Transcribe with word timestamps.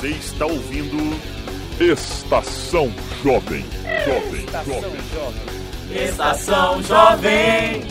Você 0.00 0.12
está 0.12 0.46
ouvindo 0.46 0.96
Estação 1.78 2.90
Jovem. 3.22 3.62
Jovem, 4.06 4.46
Jovem. 4.64 6.04
Estação 6.08 6.82
Jovem. 6.82 7.82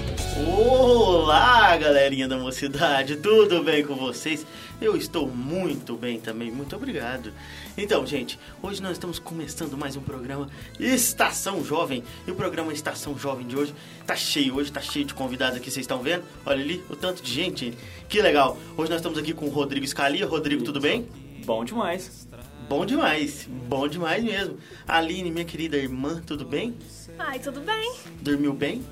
Olá, 0.57 1.77
galerinha 1.77 2.27
da 2.27 2.35
mocidade, 2.35 3.15
tudo 3.17 3.63
bem 3.63 3.85
com 3.85 3.93
vocês? 3.93 4.43
Eu 4.81 4.97
estou 4.97 5.27
muito 5.27 5.95
bem 5.95 6.19
também, 6.19 6.49
muito 6.49 6.75
obrigado. 6.75 7.31
Então, 7.77 8.03
gente, 8.07 8.39
hoje 8.59 8.81
nós 8.81 8.93
estamos 8.93 9.19
começando 9.19 9.77
mais 9.77 9.95
um 9.95 10.01
programa 10.01 10.49
Estação 10.79 11.63
Jovem. 11.63 12.03
E 12.25 12.31
o 12.31 12.35
programa 12.35 12.73
Estação 12.73 13.15
Jovem 13.19 13.45
de 13.45 13.55
hoje 13.55 13.75
tá 14.07 14.15
cheio, 14.15 14.55
hoje 14.55 14.71
tá 14.71 14.81
cheio 14.81 15.05
de 15.05 15.13
convidados 15.13 15.57
aqui, 15.57 15.69
vocês 15.69 15.83
estão 15.83 16.01
vendo? 16.01 16.23
Olha 16.43 16.59
ali, 16.59 16.83
o 16.89 16.95
tanto 16.95 17.21
de 17.21 17.31
gente, 17.31 17.65
gente. 17.65 17.77
Que 18.07 18.19
legal. 18.19 18.57
Hoje 18.75 18.89
nós 18.89 18.97
estamos 18.97 19.19
aqui 19.19 19.31
com 19.31 19.45
o 19.45 19.49
Rodrigo 19.49 19.85
Scalia. 19.85 20.25
Rodrigo, 20.25 20.63
tudo 20.63 20.81
bem? 20.81 21.07
Bom 21.49 21.65
demais. 21.65 22.27
Bom 22.69 22.85
demais, 22.85 23.49
bom 23.67 23.87
demais 23.87 24.23
mesmo. 24.23 24.59
Aline, 24.87 25.31
minha 25.31 25.43
querida 25.43 25.77
irmã, 25.77 26.21
tudo 26.23 26.45
bem? 26.45 26.77
Ai, 27.17 27.39
tudo 27.39 27.59
bem. 27.61 27.95
Dormiu 28.21 28.53
bem? 28.53 28.85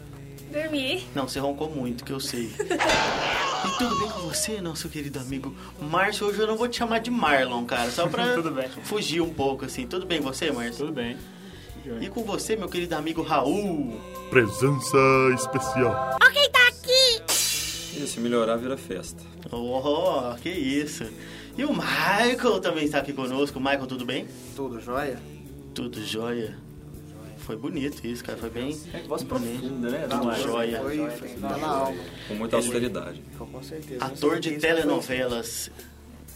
Dormi. 0.52 1.06
Não, 1.14 1.28
você 1.28 1.38
roncou 1.38 1.70
muito, 1.70 2.04
que 2.04 2.12
eu 2.12 2.20
sei. 2.20 2.46
e 2.60 3.78
tudo 3.78 4.00
bem 4.00 4.10
com 4.10 4.22
você, 4.22 4.60
nosso 4.60 4.90
querido 4.90 5.20
amigo 5.20 5.56
Márcio? 5.80 6.26
Hoje 6.26 6.40
eu 6.40 6.48
não 6.48 6.58
vou 6.58 6.68
te 6.68 6.78
chamar 6.78 6.98
de 6.98 7.12
Marlon, 7.12 7.64
cara, 7.64 7.92
só 7.92 8.08
pra 8.08 8.34
Tudo 8.34 8.50
bem. 8.50 8.68
fugir 8.82 9.22
um 9.22 9.32
pouco, 9.32 9.66
assim. 9.66 9.86
Tudo 9.86 10.08
bem 10.08 10.20
com 10.20 10.34
você, 10.34 10.52
Márcio? 10.52 10.88
Tudo 10.88 10.94
bem. 10.94 11.16
E 12.02 12.10
com 12.10 12.24
você, 12.24 12.56
meu 12.56 12.68
querido 12.68 12.96
amigo 12.96 13.22
Raul? 13.22 14.02
Presença 14.32 14.98
especial. 15.36 16.18
E 17.96 18.08
se 18.08 18.20
melhorar, 18.20 18.56
vira 18.58 18.76
festa. 18.78 19.22
Oh, 19.52 20.34
que 20.42 20.50
isso. 20.50 21.06
E 21.58 21.66
o 21.66 21.74
Michael 21.74 22.60
também 22.62 22.86
está 22.86 23.00
aqui 23.00 23.14
conosco. 23.14 23.60
Michael, 23.60 23.88
tudo 23.88 24.06
bem? 24.06 24.28
Tudo 24.56 24.80
jóia? 24.80 25.20
Tudo 25.74 26.04
jóia. 26.06 26.56
Foi 27.40 27.56
bonito 27.56 28.06
isso, 28.06 28.24
cara. 28.24 28.38
Foi 28.38 28.50
bem. 28.50 28.78
É 28.94 29.00
voz 29.08 29.24
bonito. 29.24 29.60
profunda, 29.62 29.90
né? 29.90 30.08
Tudo 30.10 30.26
Não, 30.26 30.36
jóia. 30.36 30.80
Foi, 30.82 31.10
foi 31.12 31.30
tá 31.30 31.58
na 31.58 31.68
alma. 31.68 31.98
Com 32.28 32.34
muita 32.36 32.58
austeridade. 32.58 33.24
Com 33.38 33.64
certeza. 33.64 34.04
Ator 34.06 34.40
de 34.40 34.52
telenovelas. 34.58 35.72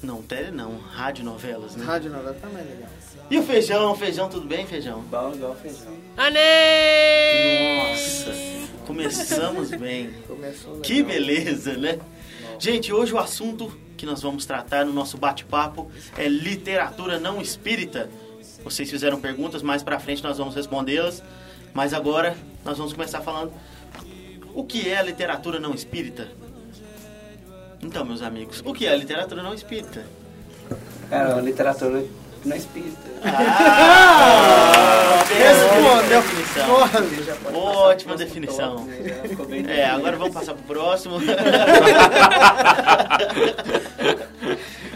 Não, 0.01 0.21
tele 0.23 0.49
não. 0.51 0.79
Radionovelas, 0.79 1.73
foi- 1.73 1.81
né? 1.81 1.85
Rádio 1.87 2.11
novela 2.11 2.33
também 2.41 2.61
é 2.63 2.65
legal. 2.65 2.89
E 3.29 3.37
o 3.37 3.43
feijão? 3.43 3.95
Feijão, 3.95 4.29
tudo 4.29 4.47
bem, 4.47 4.65
feijão? 4.65 5.01
Bom 5.01 5.33
igual 5.35 5.55
feijão. 5.55 5.93
Nossa, 7.91 8.33
começamos 8.87 9.69
bem. 9.71 10.11
Começou 10.27 10.71
legal. 10.71 10.81
Que 10.81 11.03
beleza, 11.03 11.73
né? 11.77 11.99
Gente, 12.57 12.91
hoje 12.91 13.13
o 13.13 13.19
assunto 13.19 13.71
que 14.01 14.05
nós 14.07 14.23
vamos 14.23 14.47
tratar 14.47 14.83
no 14.83 14.91
nosso 14.91 15.15
bate-papo 15.15 15.91
é 16.17 16.27
literatura 16.27 17.19
não 17.19 17.39
espírita. 17.39 18.09
Vocês 18.63 18.89
fizeram 18.89 19.21
perguntas, 19.21 19.61
mais 19.61 19.83
pra 19.83 19.99
frente 19.99 20.23
nós 20.23 20.39
vamos 20.39 20.55
respondê-las. 20.55 21.21
Mas 21.71 21.93
agora 21.93 22.35
nós 22.65 22.79
vamos 22.79 22.93
começar 22.93 23.21
falando 23.21 23.53
o 24.55 24.63
que 24.63 24.89
é 24.89 24.97
a 24.97 25.03
literatura 25.03 25.59
não 25.59 25.75
espírita. 25.75 26.29
Então, 27.79 28.03
meus 28.03 28.23
amigos, 28.23 28.63
o 28.65 28.73
que 28.73 28.87
é 28.87 28.91
a 28.91 28.95
literatura 28.95 29.43
não 29.43 29.53
espírita? 29.53 30.03
Cara, 31.07 31.35
a 31.35 31.41
literatura 31.41 32.03
é 32.49 32.57
espírita. 32.57 33.11
Ah! 33.33 35.23
Respondeu. 35.37 36.21
definição. 36.21 36.65
Porra, 36.65 36.99
Ótima 37.53 38.15
definição. 38.15 38.87
Ficou 39.27 39.45
bem 39.45 39.65
É, 39.67 39.85
agora 39.85 40.17
vamos 40.17 40.33
passar 40.33 40.53
pro 40.53 40.63
próximo. 40.63 41.19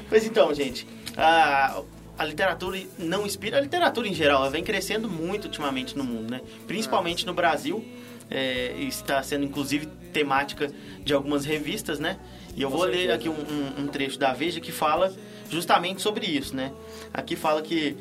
pois 0.09 0.25
então, 0.25 0.53
gente, 0.53 0.87
a, 1.15 1.81
a 2.17 2.25
literatura 2.25 2.79
não 2.97 3.25
inspira, 3.25 3.57
a 3.57 3.61
literatura 3.61 4.07
em 4.07 4.13
geral, 4.13 4.41
ela 4.41 4.49
vem 4.49 4.63
crescendo 4.63 5.09
muito 5.09 5.45
ultimamente 5.45 5.97
no 5.97 6.03
mundo, 6.03 6.31
né? 6.31 6.41
Principalmente 6.67 7.25
no 7.25 7.33
Brasil, 7.33 7.83
é, 8.29 8.73
está 8.79 9.21
sendo 9.23 9.45
inclusive 9.45 9.85
temática 10.11 10.71
de 11.03 11.13
algumas 11.13 11.45
revistas, 11.45 11.99
né? 11.99 12.17
E 12.55 12.61
eu 12.61 12.69
vou 12.69 12.83
ler 12.83 13.11
aqui 13.11 13.27
um, 13.27 13.33
um- 13.33 13.81
um 13.83 13.87
trecho 13.87 14.17
da 14.17 14.33
Veja 14.33 14.59
que 14.61 14.71
fala 14.71 15.13
justamente 15.49 16.01
sobre 16.01 16.25
isso, 16.25 16.55
né? 16.55 16.71
Aqui 17.13 17.35
fala 17.35 17.61
que, 17.61 17.97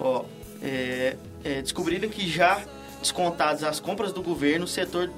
ó, 0.00 0.24
é, 0.62 1.16
é, 1.44 1.62
descobriram 1.62 2.08
que 2.08 2.28
já 2.28 2.60
descontadas 3.00 3.62
as 3.62 3.78
compras 3.78 4.12
do 4.12 4.22
governo, 4.22 4.64
o 4.64 4.68
setor 4.68 5.10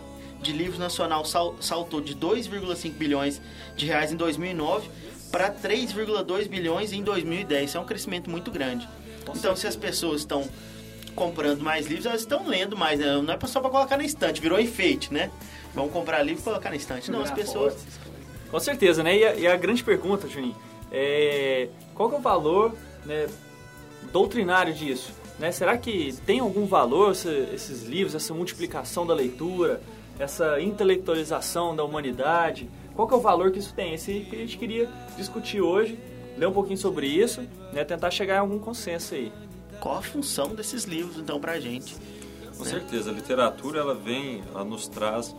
de 0.42 0.52
livros 0.52 0.78
nacional 0.78 1.24
sal- 1.24 1.54
saltou 1.60 2.00
de 2.00 2.14
2,5 2.14 2.92
bilhões 2.96 3.40
de 3.76 3.86
reais 3.86 4.12
em 4.12 4.16
2009 4.16 4.90
para 5.30 5.50
3,2 5.50 6.48
bilhões 6.48 6.92
em 6.92 7.02
2010. 7.02 7.70
Isso 7.70 7.78
é 7.78 7.80
um 7.80 7.84
crescimento 7.86 8.28
muito 8.28 8.50
grande. 8.50 8.88
Então, 9.34 9.54
se 9.54 9.66
as 9.66 9.76
pessoas 9.76 10.22
estão 10.22 10.48
comprando 11.14 11.60
mais 11.60 11.86
livros, 11.86 12.06
elas 12.06 12.20
estão 12.22 12.46
lendo 12.48 12.76
mais, 12.76 12.98
né? 12.98 13.06
Não 13.22 13.32
é 13.34 13.38
só 13.46 13.60
para 13.60 13.70
colocar 13.70 13.96
na 13.96 14.04
estante, 14.04 14.40
virou 14.40 14.58
enfeite, 14.58 15.12
né? 15.12 15.30
Vamos 15.74 15.92
comprar 15.92 16.22
livro 16.22 16.40
e 16.40 16.44
colocar 16.44 16.70
na 16.70 16.76
estante. 16.76 17.10
Não, 17.10 17.20
as 17.22 17.30
pessoas... 17.30 17.74
Com 18.50 18.58
certeza, 18.60 19.02
né? 19.02 19.16
E 19.16 19.24
a, 19.24 19.34
e 19.34 19.46
a 19.46 19.56
grande 19.56 19.82
pergunta, 19.84 20.28
Juninho, 20.28 20.56
é 20.90 21.68
qual 21.94 22.08
que 22.08 22.14
é 22.16 22.18
o 22.18 22.22
valor 22.22 22.74
né, 23.06 23.26
doutrinário 24.12 24.72
disso? 24.74 25.12
Né? 25.38 25.52
Será 25.52 25.76
que 25.78 26.14
tem 26.26 26.40
algum 26.40 26.66
valor 26.66 27.12
esse- 27.12 27.48
esses 27.54 27.84
livros, 27.84 28.14
essa 28.14 28.34
multiplicação 28.34 29.06
da 29.06 29.14
leitura, 29.14 29.80
essa 30.18 30.60
intelectualização 30.60 31.74
da 31.74 31.84
humanidade? 31.84 32.68
Qual 32.94 33.06
que 33.08 33.14
é 33.14 33.16
o 33.16 33.20
valor 33.20 33.50
que 33.50 33.58
isso 33.58 33.72
tem? 33.72 33.94
Esse 33.94 34.20
que 34.28 34.36
a 34.36 34.38
gente 34.38 34.58
queria 34.58 34.88
discutir 35.16 35.60
hoje, 35.60 35.98
ler 36.36 36.46
um 36.46 36.52
pouquinho 36.52 36.76
sobre 36.78 37.06
isso, 37.06 37.42
né? 37.72 37.84
tentar 37.84 38.10
chegar 38.10 38.36
em 38.36 38.38
algum 38.40 38.58
consenso 38.58 39.14
aí. 39.14 39.32
Qual 39.80 39.96
a 39.96 40.02
função 40.02 40.48
desses 40.54 40.84
livros, 40.84 41.16
então, 41.18 41.40
pra 41.40 41.58
gente? 41.58 41.96
Com 42.58 42.64
certeza, 42.64 43.10
a 43.10 43.14
literatura 43.14 43.80
ela 43.80 43.94
vem, 43.94 44.42
ela 44.52 44.62
nos 44.64 44.86
traz 44.86 45.34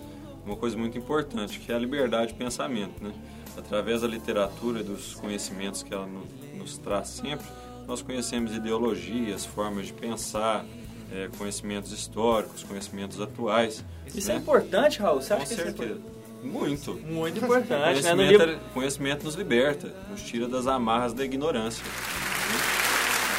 uma 0.46 0.56
coisa 0.56 0.78
muito 0.78 0.98
importante, 0.98 1.60
que 1.60 1.72
é 1.72 1.76
a 1.76 1.80
liberdade 1.80 2.28
de 2.28 2.34
pensamento, 2.34 3.04
né? 3.04 3.12
Através 3.58 4.02
da 4.02 4.08
literatura 4.08 4.80
e 4.80 4.84
dos 4.84 5.14
conhecimentos 5.16 5.84
que 5.84 5.94
ela 5.94 6.08
no- 6.08 6.26
nos 6.58 6.78
traz 6.78 7.10
sempre, 7.10 7.46
nós 7.88 8.02
conhecemos 8.02 8.56
ideologias, 8.56 9.46
formas 9.46 9.88
de 9.88 9.94
pensar, 9.94 10.66
eh, 11.12 11.30
conhecimentos 11.38 11.92
históricos, 11.92 12.64
conhecimentos 12.64 13.20
atuais. 13.20 13.84
Isso 14.16 14.32
é 14.32 14.36
né? 14.36 14.40
importante, 14.40 15.00
Raul? 15.00 15.22
Você 15.22 15.34
acha 15.34 15.42
Com 15.44 15.48
que 15.48 15.54
isso 15.54 15.62
é 15.62 15.66
certeza. 15.66 16.00
Muito. 16.44 16.94
Muito 17.06 17.38
importante, 17.44 18.02
né? 18.02 18.14
No 18.16 18.24
livro... 18.24 18.50
é- 18.52 18.60
conhecimento 18.74 19.24
nos 19.26 19.36
liberta, 19.36 19.94
nos 20.10 20.22
tira 20.24 20.48
das 20.48 20.66
amarras 20.66 21.14
da 21.14 21.24
ignorância. 21.26 21.84
né? 21.84 22.60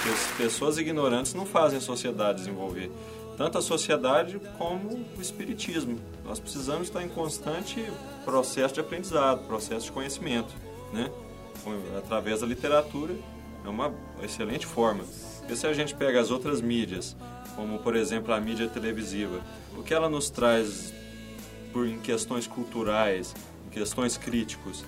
Porque 0.02 0.08
as 0.10 0.26
pessoas 0.36 0.78
ignorantes 0.78 1.32
não 1.34 1.46
fazem 1.46 1.78
a 1.78 1.80
sociedade 1.80 2.38
desenvolver. 2.38 2.90
Tanto 3.36 3.58
a 3.58 3.62
sociedade 3.62 4.40
como 4.58 4.90
o 5.16 5.20
espiritismo. 5.22 5.98
Nós 6.24 6.38
precisamos 6.38 6.88
estar 6.88 7.02
em 7.02 7.08
constante 7.08 7.84
processo 8.24 8.74
de 8.74 8.80
aprendizado, 8.80 9.46
processo 9.46 9.86
de 9.86 9.92
conhecimento. 9.92 10.52
Né? 10.92 11.10
Através 11.98 12.40
da 12.40 12.46
literatura 12.46 13.14
é 13.64 13.68
uma 13.68 13.92
excelente 14.22 14.66
forma. 14.66 15.04
Porque 15.38 15.56
se 15.56 15.66
a 15.66 15.72
gente 15.72 15.94
pega 15.94 16.20
as 16.20 16.30
outras 16.30 16.60
mídias, 16.60 17.16
como 17.56 17.78
por 17.78 17.96
exemplo 17.96 18.32
a 18.34 18.40
mídia 18.40 18.68
televisiva, 18.68 19.40
o 19.76 19.82
que 19.82 19.94
ela 19.94 20.08
nos 20.08 20.28
traz 20.30 20.92
por 21.72 21.86
em 21.86 21.98
questões 22.00 22.46
culturais, 22.46 23.34
em 23.66 23.70
questões 23.70 24.16
críticos, 24.18 24.84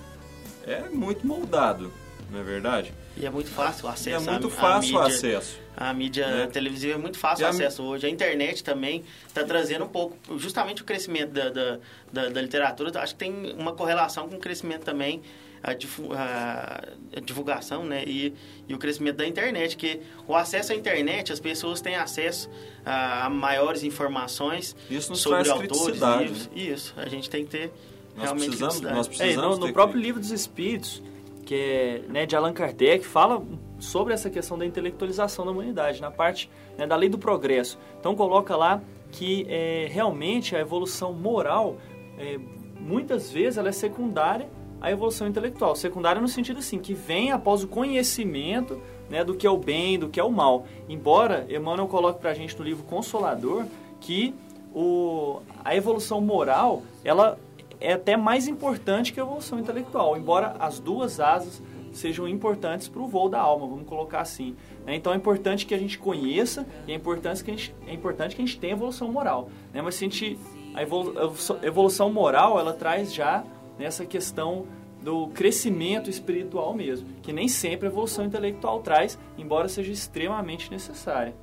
é 0.65 0.87
muito 0.89 1.25
moldado, 1.25 1.91
não 2.31 2.39
é 2.39 2.43
verdade? 2.43 2.93
E 3.17 3.25
é 3.25 3.29
muito 3.29 3.49
fácil 3.49 3.85
o 3.85 3.89
E 3.89 3.93
acesso 3.93 4.29
é 4.29 4.31
muito 4.31 4.47
à 4.47 4.51
fácil 4.51 4.97
o 4.97 5.01
mídia. 5.03 5.15
acesso. 5.15 5.57
A 5.77 5.93
mídia 5.93 6.27
né? 6.27 6.47
televisiva 6.47 6.93
é 6.93 6.97
muito 6.97 7.17
fácil 7.17 7.43
E 7.43 7.45
o 7.45 7.47
a 7.47 7.49
acesso 7.49 7.83
hoje. 7.83 8.05
A 8.05 8.09
internet 8.09 8.63
também 8.63 9.03
está 9.27 9.43
trazendo 9.43 9.85
um 9.85 9.89
pouco, 9.89 10.15
justamente 10.37 10.81
o 10.81 10.85
crescimento 10.85 11.31
da, 11.31 11.49
da, 11.49 11.79
da, 12.13 12.29
da 12.29 12.41
literatura. 12.41 12.91
Acho 13.01 13.13
que 13.13 13.19
tem 13.19 13.53
uma 13.57 13.73
correlação 13.73 14.29
com 14.29 14.35
o 14.35 14.39
crescimento 14.39 14.83
também, 14.83 15.21
a, 15.61 15.73
difu- 15.73 16.13
a- 16.13 16.81
a 17.15 17.19
divulgação 17.19 17.83
né? 17.83 18.03
e, 18.07 18.33
e 18.69 18.73
o 18.73 18.77
crescimento 18.77 19.17
da 19.17 19.27
internet. 19.27 19.75
Que 19.75 19.99
o 20.27 20.35
acesso 20.35 20.71
à 20.71 20.75
internet, 20.75 21.33
as 21.33 21.39
pessoas 21.39 21.81
têm 21.81 21.95
acesso 21.95 22.49
a, 22.85 23.25
a 23.25 23.29
maiores 23.29 23.83
informações 23.83 24.75
Isso 24.89 25.09
nos 25.11 25.19
sobre 25.21 25.43
traz 25.43 25.49
autores, 25.61 25.99
livros. 26.01 26.47
né? 26.47 26.51
Isso, 26.55 26.93
a 26.95 27.09
gente 27.09 27.29
tem 27.29 27.43
que 27.43 27.51
ter 27.51 27.71
Nós 28.15 28.23
realmente 28.25 28.45
precisamos, 28.47 28.79
nós 28.81 29.07
É, 29.07 29.09
precisamos 29.09 29.55
no, 29.55 29.61
no 29.61 29.65
ter 29.67 29.73
próprio 29.73 29.97
cri- 29.99 30.03
livro 30.07 30.21
dos 30.21 30.31
Espíritos, 30.31 31.03
que 31.45 31.53
é 31.55 32.01
né, 32.07 32.25
de 32.25 32.33
Allan 32.35 32.53
Kardec, 32.53 33.05
fala 33.05 33.43
sobre 33.79 34.13
essa 34.13 34.29
questão 34.29 34.57
da 34.57 34.65
intelectualização 34.65 35.45
da 35.45 35.51
humanidade, 35.51 36.01
na 36.01 36.11
parte 36.11 36.49
né, 36.77 36.87
da 36.87 36.95
lei 36.95 37.09
do 37.09 37.17
progresso. 37.17 37.77
Então 37.99 38.15
coloca 38.15 38.55
lá 38.55 38.81
que 39.11 39.45
é, 39.49 39.87
realmente 39.89 40.55
a 40.55 40.59
evolução 40.59 41.13
moral, 41.13 41.77
é, 42.17 42.39
muitas 42.79 43.31
vezes, 43.31 43.57
ela 43.57 43.69
é 43.69 43.71
secundária 43.71 44.49
à 44.81 44.91
evolução 44.91 45.27
intelectual. 45.27 45.75
Secundária 45.75 46.21
no 46.21 46.27
sentido 46.27 46.59
assim, 46.59 46.79
que 46.79 46.93
vem 46.93 47.31
após 47.31 47.63
o 47.63 47.67
conhecimento 47.67 48.81
né, 49.09 49.23
do 49.23 49.35
que 49.35 49.47
é 49.47 49.49
o 49.49 49.57
bem, 49.57 49.97
do 49.97 50.09
que 50.09 50.19
é 50.19 50.23
o 50.23 50.31
mal. 50.31 50.65
Embora 50.89 51.45
Emmanuel 51.49 51.87
coloque 51.87 52.19
para 52.19 52.31
a 52.31 52.33
gente 52.33 52.57
no 52.57 52.65
livro 52.65 52.83
Consolador 52.83 53.65
que 54.01 54.33
o, 54.73 55.39
a 55.63 55.75
evolução 55.75 56.19
moral, 56.19 56.83
ela 57.03 57.39
é 57.79 57.93
até 57.93 58.17
mais 58.17 58.47
importante 58.47 59.13
que 59.13 59.19
a 59.19 59.23
evolução 59.23 59.59
intelectual, 59.59 60.17
embora 60.17 60.55
as 60.59 60.79
duas 60.79 61.19
asas 61.19 61.61
sejam 61.95 62.27
importantes 62.27 62.87
para 62.87 63.01
o 63.01 63.07
voo 63.07 63.29
da 63.29 63.39
alma, 63.39 63.67
vamos 63.67 63.87
colocar 63.87 64.21
assim. 64.21 64.55
né? 64.85 64.95
Então 64.95 65.13
é 65.13 65.15
importante 65.15 65.65
que 65.65 65.73
a 65.73 65.77
gente 65.77 65.97
conheça 65.97 66.65
e 66.87 66.91
é 66.91 66.95
importante 66.95 67.43
que 67.43 67.51
a 67.51 67.53
gente, 67.55 67.75
é 67.87 67.93
importante 67.93 68.35
que 68.35 68.41
a 68.41 68.45
gente 68.45 68.59
tenha 68.59 68.73
evolução 68.73 69.11
moral. 69.11 69.49
Né? 69.73 69.81
Mas 69.81 69.95
se 69.95 70.05
a 70.05 70.07
gente, 70.09 70.39
a 70.73 70.81
evolu- 70.81 71.13
a 71.17 71.65
evolução 71.65 72.11
moral 72.11 72.59
ela 72.59 72.73
traz 72.73 73.13
já 73.13 73.43
nessa 73.77 74.05
questão 74.05 74.65
do 75.01 75.27
crescimento 75.27 76.09
espiritual 76.09 76.73
mesmo, 76.73 77.07
que 77.21 77.31
nem 77.31 77.47
sempre 77.47 77.87
a 77.87 77.91
evolução 77.91 78.25
intelectual 78.25 78.81
traz, 78.81 79.19
embora 79.37 79.67
seja 79.67 79.91
extremamente 79.91 80.71
necessária. 80.71 81.35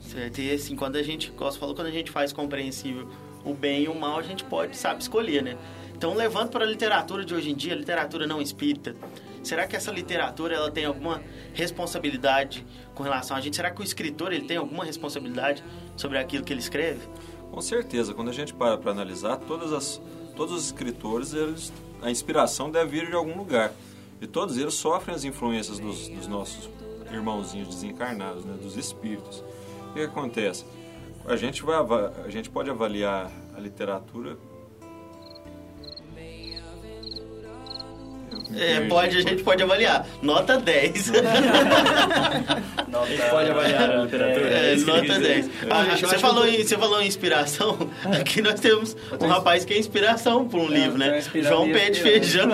Certo, 0.00 0.40
e 0.40 0.50
assim, 0.50 0.76
quando 0.76 0.96
a 0.96 1.02
gente, 1.02 1.30
como 1.32 1.50
falou, 1.52 1.74
quando 1.74 1.88
a 1.88 1.90
gente 1.90 2.10
faz 2.10 2.32
compreensível 2.32 3.08
o 3.44 3.54
bem 3.54 3.84
e 3.84 3.88
o 3.88 3.94
mal, 3.94 4.18
a 4.18 4.22
gente 4.22 4.44
pode, 4.44 4.76
sabe, 4.76 5.02
escolher, 5.02 5.42
né? 5.42 5.56
Então, 5.94 6.14
levando 6.14 6.50
para 6.50 6.64
a 6.64 6.68
literatura 6.68 7.24
de 7.24 7.34
hoje 7.34 7.50
em 7.50 7.54
dia, 7.54 7.74
literatura 7.74 8.26
não 8.26 8.40
espírita, 8.40 8.94
será 9.46 9.66
que 9.66 9.76
essa 9.76 9.90
literatura 9.90 10.54
ela 10.54 10.70
tem 10.70 10.84
alguma 10.84 11.22
responsabilidade 11.54 12.66
com 12.94 13.02
relação 13.02 13.36
a 13.36 13.40
gente? 13.40 13.56
Será 13.56 13.70
que 13.70 13.80
o 13.80 13.84
escritor 13.84 14.32
ele 14.32 14.46
tem 14.46 14.56
alguma 14.56 14.84
responsabilidade 14.84 15.62
sobre 15.96 16.18
aquilo 16.18 16.44
que 16.44 16.52
ele 16.52 16.60
escreve? 16.60 17.00
Com 17.50 17.60
certeza, 17.60 18.12
quando 18.12 18.28
a 18.28 18.32
gente 18.32 18.52
para 18.52 18.76
para 18.76 18.90
analisar, 18.90 19.36
todas 19.36 19.72
as, 19.72 20.00
todos 20.36 20.54
os 20.54 20.66
escritores, 20.66 21.32
eles, 21.32 21.72
a 22.02 22.10
inspiração 22.10 22.70
deve 22.70 23.00
vir 23.00 23.08
de 23.08 23.14
algum 23.14 23.36
lugar. 23.36 23.72
E 24.20 24.26
todos 24.26 24.56
eles 24.56 24.74
sofrem 24.74 25.14
as 25.14 25.24
influências 25.24 25.78
dos, 25.78 26.08
dos 26.08 26.26
nossos 26.26 26.68
irmãozinhos 27.10 27.68
desencarnados, 27.68 28.44
né, 28.44 28.56
dos 28.60 28.76
espíritos. 28.76 29.44
O 29.90 29.94
que, 29.94 30.00
acontece? 30.00 30.64
A 31.26 31.36
gente, 31.36 31.62
vai, 31.62 31.76
a 32.24 32.30
gente 32.30 32.48
pode 32.50 32.70
avaliar 32.70 33.30
a 33.56 33.60
literatura. 33.60 34.36
É, 38.54 38.80
pode, 38.80 39.16
a 39.16 39.20
gente 39.22 39.42
pode 39.42 39.62
avaliar. 39.62 40.06
Nota 40.22 40.58
10. 40.58 41.12
Pode 43.30 43.50
avaliar 43.50 43.90
a 43.90 43.96
literatura. 44.04 44.48
É, 44.48 44.72
ele 44.72 44.84
nota 44.84 45.00
quis 45.00 45.18
10. 45.18 45.44
dizer. 45.44 45.50
Ah, 45.68 45.84
gente, 45.84 46.00
você, 46.06 46.18
falou 46.18 46.48
em, 46.48 46.64
você 46.64 46.78
falou 46.78 47.02
em 47.02 47.06
inspiração. 47.06 47.76
Aqui 48.18 48.40
nós 48.40 48.58
temos 48.58 48.96
um 49.20 49.26
rapaz 49.26 49.64
que 49.64 49.74
é 49.74 49.78
inspiração 49.78 50.48
por 50.48 50.60
um 50.60 50.66
livro, 50.68 50.96
né? 50.96 51.20
João 51.42 51.70
Pé 51.70 51.90
de. 51.90 52.00
Feijão. 52.00 52.48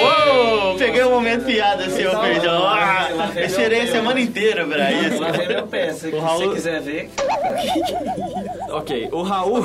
Uou! 0.00 0.76
Peguei 0.78 1.02
um 1.04 1.10
momento 1.10 1.44
piada, 1.44 1.88
seu 1.90 2.10
Então, 2.10 2.22
Feijão. 2.22 2.66
Ah, 2.66 3.08
eu 3.34 3.44
esperei 3.44 3.80
a 3.82 3.86
semana 3.86 4.20
inteira 4.20 4.66
pra 4.66 4.92
isso. 4.92 5.20
Lá 5.20 5.30
vem 5.32 5.48
meu 5.48 5.66
pé. 5.66 5.92
Se 5.92 6.10
você 6.10 6.48
quiser 6.48 6.80
ver, 6.80 7.10
Ok, 8.72 9.08
o 9.12 9.22
Raul 9.22 9.58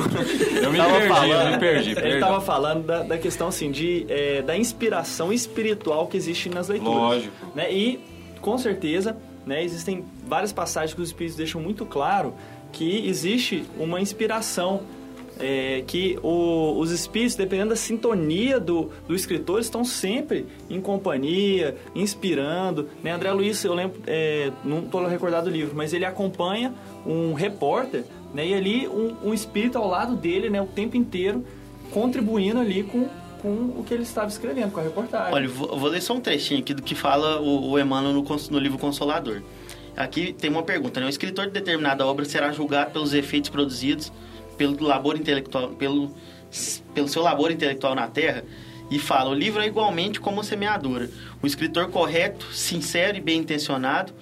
Eu 0.62 0.70
me 0.72 0.78
tava 0.78 0.92
perdi, 0.94 1.08
falando, 1.08 1.46
eu 1.46 1.52
me 1.52 1.58
perdi. 1.58 1.90
ele 1.90 1.94
perdão. 2.00 2.14
estava 2.18 2.40
falando 2.40 2.86
da, 2.86 3.02
da 3.02 3.18
questão 3.18 3.48
assim 3.48 3.70
de 3.70 4.04
é, 4.08 4.42
da 4.42 4.56
inspiração 4.56 5.32
espiritual 5.32 6.06
que 6.06 6.16
existe 6.16 6.48
nas 6.48 6.68
leituras. 6.68 6.94
Lógico. 6.96 7.34
Né? 7.54 7.72
E 7.72 8.00
com 8.40 8.56
certeza, 8.58 9.16
né, 9.46 9.62
existem 9.64 10.04
várias 10.26 10.52
passagens 10.52 10.94
que 10.94 11.00
os 11.00 11.08
espíritos 11.08 11.36
deixam 11.36 11.60
muito 11.60 11.84
claro 11.86 12.34
que 12.72 13.06
existe 13.08 13.64
uma 13.78 14.00
inspiração 14.00 14.82
é, 15.38 15.82
que 15.86 16.18
o- 16.22 16.78
os 16.78 16.90
espíritos, 16.90 17.36
dependendo 17.36 17.68
da 17.70 17.76
sintonia 17.76 18.58
do, 18.58 18.90
do 19.06 19.14
escritor, 19.14 19.60
estão 19.60 19.84
sempre 19.84 20.46
em 20.70 20.80
companhia, 20.80 21.76
inspirando. 21.94 22.88
Né? 23.02 23.10
André 23.12 23.30
Luiz, 23.32 23.62
eu 23.64 23.74
lembro, 23.74 24.00
é, 24.06 24.50
não 24.64 24.80
estou 24.80 25.06
recordado 25.06 25.44
do 25.44 25.50
livro, 25.50 25.76
mas 25.76 25.92
ele 25.92 26.04
acompanha 26.06 26.72
um 27.04 27.34
repórter 27.34 28.04
né? 28.36 28.46
e 28.46 28.54
ali 28.54 28.86
um, 28.86 29.30
um 29.30 29.34
espírito 29.34 29.78
ao 29.78 29.88
lado 29.88 30.14
dele 30.14 30.50
né? 30.50 30.60
o 30.60 30.66
tempo 30.66 30.96
inteiro, 30.96 31.44
contribuindo 31.90 32.60
ali 32.60 32.82
com, 32.82 33.08
com 33.40 33.48
o 33.48 33.84
que 33.84 33.94
ele 33.94 34.02
estava 34.02 34.28
escrevendo, 34.28 34.70
com 34.70 34.80
a 34.80 34.82
reportagem. 34.82 35.32
Olha, 35.32 35.48
vou, 35.48 35.78
vou 35.78 35.88
ler 35.88 36.02
só 36.02 36.14
um 36.14 36.20
trechinho 36.20 36.60
aqui 36.60 36.74
do 36.74 36.82
que 36.82 36.94
fala 36.94 37.40
o, 37.40 37.70
o 37.70 37.78
Emmanuel 37.78 38.12
no, 38.12 38.22
no 38.22 38.58
livro 38.58 38.78
Consolador. 38.78 39.40
Aqui 39.96 40.34
tem 40.34 40.50
uma 40.50 40.62
pergunta, 40.62 41.00
né? 41.00 41.06
O 41.06 41.08
escritor 41.08 41.46
de 41.46 41.52
determinada 41.52 42.06
obra 42.06 42.26
será 42.26 42.52
julgado 42.52 42.90
pelos 42.90 43.14
efeitos 43.14 43.48
produzidos 43.48 44.12
pelo 44.58 44.82
labor 44.82 45.16
intelectual, 45.16 45.70
pelo, 45.70 46.14
pelo 46.94 47.08
seu 47.08 47.22
labor 47.22 47.50
intelectual 47.50 47.94
na 47.94 48.06
Terra 48.06 48.44
e 48.90 48.98
fala: 48.98 49.30
o 49.30 49.34
livro 49.34 49.62
é 49.62 49.66
igualmente 49.66 50.20
como 50.20 50.44
semeadura. 50.44 51.08
O 51.42 51.46
escritor 51.46 51.90
correto, 51.90 52.52
sincero 52.52 53.16
e 53.16 53.20
bem 53.22 53.38
intencionado 53.40 54.12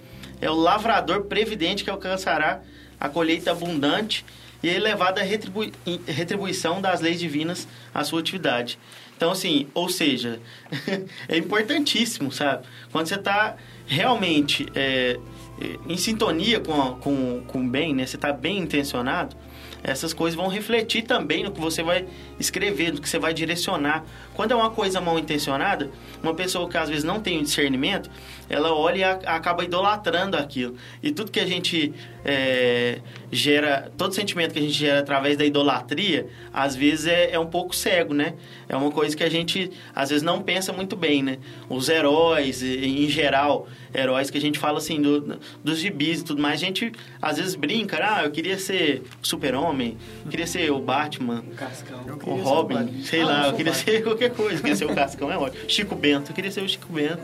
é 0.40 0.48
o 0.48 0.54
lavrador 0.54 1.24
previdente 1.24 1.82
que 1.82 1.90
alcançará 1.90 2.62
a 3.04 3.08
colheita 3.10 3.50
abundante 3.50 4.24
e 4.62 4.70
a 4.70 4.72
elevada 4.72 5.22
retribui- 5.22 5.74
retribuição 6.06 6.80
das 6.80 7.02
leis 7.02 7.20
divinas 7.20 7.68
à 7.92 8.02
sua 8.02 8.20
atividade. 8.20 8.78
Então, 9.14 9.30
assim, 9.30 9.66
ou 9.74 9.90
seja, 9.90 10.40
é 11.28 11.36
importantíssimo, 11.36 12.32
sabe? 12.32 12.66
Quando 12.90 13.06
você 13.06 13.16
está 13.16 13.56
realmente 13.86 14.66
é, 14.74 15.18
é, 15.60 15.78
em 15.86 15.98
sintonia 15.98 16.60
com, 16.60 16.94
com, 16.94 17.44
com 17.46 17.60
o 17.60 17.68
bem, 17.68 17.94
né? 17.94 18.06
Você 18.06 18.16
está 18.16 18.32
bem 18.32 18.56
intencionado, 18.58 19.36
essas 19.84 20.14
coisas 20.14 20.34
vão 20.34 20.48
refletir 20.48 21.02
também 21.02 21.44
no 21.44 21.52
que 21.52 21.60
você 21.60 21.82
vai 21.82 22.06
escrever, 22.40 22.94
no 22.94 23.02
que 23.02 23.08
você 23.08 23.18
vai 23.18 23.34
direcionar. 23.34 24.02
Quando 24.32 24.52
é 24.52 24.54
uma 24.54 24.70
coisa 24.70 24.98
mal 24.98 25.18
intencionada, 25.18 25.90
uma 26.22 26.34
pessoa 26.34 26.66
que 26.68 26.78
às 26.78 26.88
vezes 26.88 27.04
não 27.04 27.20
tem 27.20 27.38
o 27.38 27.42
discernimento, 27.42 28.10
ela 28.48 28.72
olha 28.74 28.96
e 28.96 29.04
acaba 29.04 29.62
idolatrando 29.62 30.38
aquilo. 30.38 30.74
E 31.02 31.12
tudo 31.12 31.30
que 31.30 31.38
a 31.38 31.46
gente 31.46 31.92
é, 32.24 33.00
gera, 33.34 33.90
todo 33.96 34.14
sentimento 34.14 34.52
que 34.52 34.58
a 34.58 34.62
gente 34.62 34.72
gera 34.74 35.00
através 35.00 35.36
da 35.36 35.44
idolatria, 35.44 36.26
às 36.52 36.74
vezes 36.76 37.06
é, 37.06 37.32
é 37.32 37.38
um 37.38 37.46
pouco 37.46 37.74
cego, 37.74 38.14
né? 38.14 38.34
É 38.68 38.76
uma 38.76 38.90
coisa 38.90 39.16
que 39.16 39.22
a 39.24 39.28
gente 39.28 39.70
às 39.94 40.10
vezes 40.10 40.22
não 40.22 40.40
pensa 40.42 40.72
muito 40.72 40.94
bem, 40.96 41.22
né? 41.22 41.38
Os 41.68 41.88
heróis, 41.88 42.62
em 42.62 43.08
geral, 43.08 43.66
heróis 43.94 44.30
que 44.30 44.38
a 44.38 44.40
gente 44.40 44.58
fala 44.58 44.78
assim, 44.78 45.00
do- 45.02 45.38
dos 45.62 45.78
gibis 45.78 46.20
e 46.20 46.24
tudo 46.24 46.40
mais, 46.40 46.54
a 46.62 46.64
gente 46.64 46.92
às 47.20 47.36
vezes 47.38 47.54
brinca, 47.54 47.98
ah, 48.00 48.24
eu 48.24 48.30
queria 48.30 48.58
ser 48.58 49.02
o 49.22 49.26
super-homem, 49.26 49.96
eu 50.24 50.30
queria 50.30 50.46
ser 50.46 50.70
o 50.70 50.78
Batman, 50.78 51.42
Cascão. 51.56 52.00
o 52.26 52.34
Robin, 52.36 53.02
sei 53.02 53.24
lá, 53.24 53.48
eu 53.48 53.52
queria 53.54 53.72
ser 53.74 54.02
qualquer 54.02 54.30
coisa, 54.30 54.54
eu 54.56 54.60
queria 54.60 54.76
ser 54.76 54.84
o 54.84 54.94
Cascão, 54.94 55.30
é 55.32 55.36
ótimo. 55.36 55.64
Chico 55.68 55.94
Bento, 55.94 56.30
eu 56.30 56.34
queria 56.34 56.50
ser 56.50 56.62
o 56.62 56.68
Chico 56.68 56.92
Bento. 56.92 57.18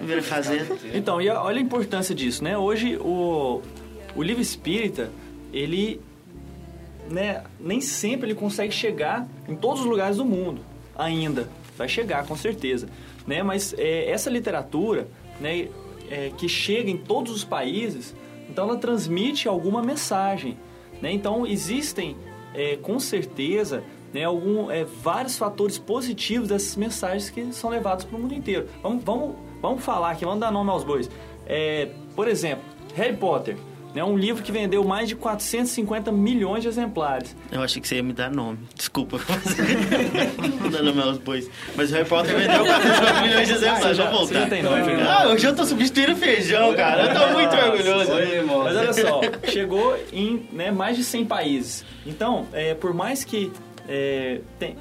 Vira 0.00 0.22
fazendo. 0.22 0.76
Então, 0.92 1.20
e 1.22 1.28
a- 1.28 1.42
olha 1.42 1.58
a 1.58 1.62
importância 1.62 2.14
disso, 2.14 2.42
né? 2.42 2.58
Hoje 2.58 2.96
o, 3.00 3.62
o 4.16 4.22
livro 4.22 4.42
espírita, 4.42 5.10
ele 5.54 6.00
né, 7.08 7.44
nem 7.60 7.80
sempre 7.80 8.26
ele 8.26 8.34
consegue 8.34 8.74
chegar 8.74 9.26
em 9.48 9.54
todos 9.54 9.80
os 9.80 9.86
lugares 9.86 10.16
do 10.16 10.24
mundo 10.24 10.60
ainda. 10.96 11.48
Vai 11.76 11.88
chegar, 11.88 12.26
com 12.26 12.36
certeza. 12.36 12.88
Né? 13.26 13.42
Mas 13.42 13.72
é, 13.78 14.10
essa 14.10 14.28
literatura 14.28 15.08
né, 15.40 15.68
é, 16.10 16.32
que 16.36 16.48
chega 16.48 16.90
em 16.90 16.96
todos 16.96 17.32
os 17.32 17.44
países, 17.44 18.14
então 18.50 18.68
ela 18.68 18.76
transmite 18.76 19.48
alguma 19.48 19.82
mensagem. 19.82 20.58
Né? 21.00 21.12
Então 21.12 21.46
existem, 21.46 22.16
é, 22.52 22.76
com 22.76 22.98
certeza, 22.98 23.84
né, 24.12 24.24
algum, 24.24 24.70
é, 24.70 24.84
vários 24.84 25.36
fatores 25.36 25.78
positivos 25.78 26.48
dessas 26.48 26.76
mensagens 26.76 27.30
que 27.30 27.52
são 27.52 27.70
levadas 27.70 28.04
para 28.04 28.16
o 28.16 28.20
mundo 28.20 28.34
inteiro. 28.34 28.68
Vamos, 28.82 29.04
vamos, 29.04 29.36
vamos 29.60 29.84
falar 29.84 30.10
aqui, 30.10 30.24
vamos 30.24 30.40
dar 30.40 30.50
nome 30.50 30.70
aos 30.70 30.84
bois. 30.84 31.10
É, 31.46 31.90
por 32.14 32.28
exemplo, 32.28 32.64
Harry 32.94 33.16
Potter. 33.16 33.56
É 33.94 34.02
um 34.04 34.16
livro 34.18 34.42
que 34.42 34.50
vendeu 34.50 34.82
mais 34.82 35.08
de 35.08 35.14
450 35.14 36.10
milhões 36.10 36.62
de 36.62 36.68
exemplares. 36.68 37.34
Eu 37.52 37.62
achei 37.62 37.80
que 37.80 37.86
você 37.86 37.96
ia 37.96 38.02
me 38.02 38.12
dar 38.12 38.28
nome. 38.30 38.58
Desculpa. 38.74 39.20
Não 40.60 40.70
dá 40.70 40.82
nome 40.82 41.00
aos 41.00 41.18
bois. 41.18 41.48
Mas 41.76 41.90
o 41.90 41.94
Harry 41.94 42.08
Potter 42.08 42.36
vendeu 42.36 42.64
400 42.64 43.22
milhões 43.22 43.48
de 43.48 43.54
exemplares. 43.54 43.84
Eu 43.98 44.04
Você 44.06 44.10
voltar. 44.10 44.34
já 44.40 44.46
tem 44.48 44.62
nome? 44.62 44.82
Ah, 45.08 45.28
hoje 45.28 45.46
eu 45.46 45.54
tô 45.54 45.64
substituindo 45.64 46.16
feijão, 46.16 46.74
cara. 46.74 47.04
Eu 47.04 47.14
tô 47.20 47.32
muito 47.34 47.54
orgulhoso. 47.56 48.12
Oi, 48.14 48.22
irmão. 48.34 48.64
Mas 48.64 48.76
olha 48.76 48.92
só, 48.92 49.20
chegou 49.48 49.96
em 50.12 50.48
né, 50.52 50.70
mais 50.70 50.96
de 50.96 51.04
100 51.04 51.24
países. 51.26 51.84
Então, 52.04 52.46
é, 52.52 52.74
por 52.74 52.92
mais 52.92 53.22
que 53.24 53.52
é, 53.88 54.40
tem- 54.58 54.76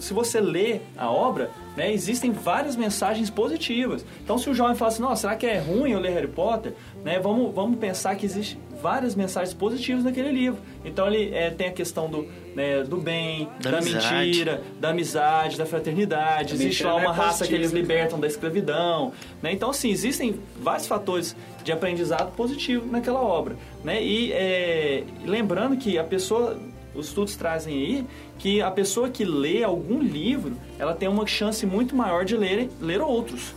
se 0.00 0.12
você 0.14 0.40
lê 0.40 0.80
a 0.96 1.10
obra, 1.10 1.50
né, 1.76 1.92
existem 1.92 2.32
várias 2.32 2.76
mensagens 2.76 3.30
positivas. 3.30 4.04
Então, 4.22 4.38
se 4.38 4.48
o 4.48 4.54
jovem 4.54 4.74
fala 4.74 4.90
assim, 4.90 5.02
nossa, 5.02 5.22
será 5.22 5.36
que 5.36 5.46
é 5.46 5.58
ruim 5.58 5.92
eu 5.92 6.00
ler 6.00 6.12
Harry 6.14 6.28
Potter? 6.28 6.72
Né, 7.04 7.18
vamos, 7.18 7.54
vamos 7.54 7.78
pensar 7.78 8.14
que 8.16 8.24
existem 8.24 8.58
várias 8.80 9.14
mensagens 9.14 9.54
positivas 9.54 10.04
naquele 10.04 10.30
livro. 10.30 10.60
Então, 10.84 11.06
ele 11.06 11.34
é, 11.34 11.50
tem 11.50 11.68
a 11.68 11.72
questão 11.72 12.08
do, 12.08 12.26
né, 12.54 12.82
do 12.82 12.98
bem, 12.98 13.48
Da 13.62 13.70
da, 13.72 13.80
mentira, 13.80 14.62
da 14.78 14.90
amizade, 14.90 15.56
da 15.56 15.64
fraternidade. 15.64 16.52
A 16.52 16.54
Existe 16.54 16.82
lá 16.84 16.90
não 16.92 17.00
é 17.00 17.02
uma 17.04 17.12
raça 17.12 17.46
que 17.46 17.54
eles 17.54 17.70
positiva. 17.70 17.94
libertam 17.94 18.20
da 18.20 18.26
escravidão. 18.26 19.12
Né? 19.42 19.52
Então, 19.52 19.70
assim, 19.70 19.90
existem 19.90 20.38
vários 20.60 20.86
fatores 20.86 21.34
de 21.62 21.72
aprendizado 21.72 22.32
positivo 22.36 22.86
naquela 22.90 23.22
obra. 23.22 23.56
Né? 23.82 24.02
E 24.02 24.32
é, 24.32 25.04
lembrando 25.24 25.76
que 25.78 25.98
a 25.98 26.04
pessoa, 26.04 26.58
os 26.94 27.08
estudos 27.08 27.36
trazem 27.36 27.74
aí, 27.74 28.06
que 28.38 28.60
a 28.62 28.70
pessoa 28.70 29.08
que 29.08 29.24
lê 29.24 29.62
algum 29.64 30.00
livro, 30.00 30.56
ela 30.78 30.94
tem 30.94 31.08
uma 31.08 31.26
chance 31.26 31.64
muito 31.66 31.94
maior 31.96 32.24
de 32.24 32.36
ler, 32.36 32.68
ler 32.80 33.00
outros. 33.00 33.54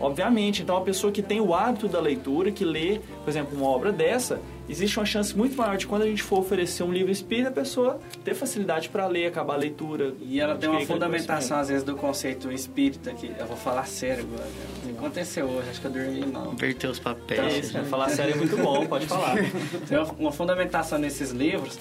Obviamente, 0.00 0.62
então 0.62 0.76
a 0.76 0.80
pessoa 0.80 1.12
que 1.12 1.22
tem 1.22 1.40
o 1.40 1.54
hábito 1.54 1.86
da 1.86 2.00
leitura, 2.00 2.50
que 2.50 2.64
lê, 2.64 2.98
por 3.22 3.30
exemplo, 3.30 3.56
uma 3.56 3.68
obra 3.68 3.92
dessa, 3.92 4.40
existe 4.68 4.98
uma 4.98 5.06
chance 5.06 5.36
muito 5.36 5.56
maior 5.56 5.76
de 5.76 5.86
quando 5.86 6.02
a 6.02 6.06
gente 6.06 6.24
for 6.24 6.40
oferecer 6.40 6.82
um 6.82 6.90
livro 6.92 7.12
espírita, 7.12 7.50
a 7.50 7.52
pessoa 7.52 8.00
ter 8.24 8.34
facilidade 8.34 8.88
para 8.88 9.06
ler, 9.06 9.26
acabar 9.26 9.54
a 9.54 9.58
leitura. 9.58 10.12
E 10.22 10.40
ela 10.40 10.56
tem 10.56 10.68
uma 10.68 10.78
aquele 10.78 10.92
fundamentação, 10.92 11.56
às 11.58 11.68
vezes, 11.68 11.84
do 11.84 11.94
conceito 11.94 12.50
espírita, 12.50 13.12
que 13.14 13.30
eu 13.38 13.46
vou 13.46 13.56
falar 13.56 13.86
sério 13.86 14.24
agora. 14.24 14.48
Aconteceu 14.98 15.46
hoje, 15.46 15.68
acho 15.70 15.80
que 15.80 15.86
eu 15.86 15.90
dormi 15.92 16.26
mal. 16.26 16.52
Inverter 16.52 16.90
os 16.90 16.98
Então, 16.98 17.14
papéis. 17.14 17.66
isso, 17.66 17.78
né? 17.78 17.84
Falar 17.84 18.08
sério 18.08 18.34
é 18.34 18.36
muito 18.36 18.56
bom, 18.56 18.84
pode 18.86 19.06
falar. 19.08 19.36
Tem 19.88 19.98
uma 20.18 20.32
fundamentação 20.32 20.98
nesses 20.98 21.30
livros 21.30 21.78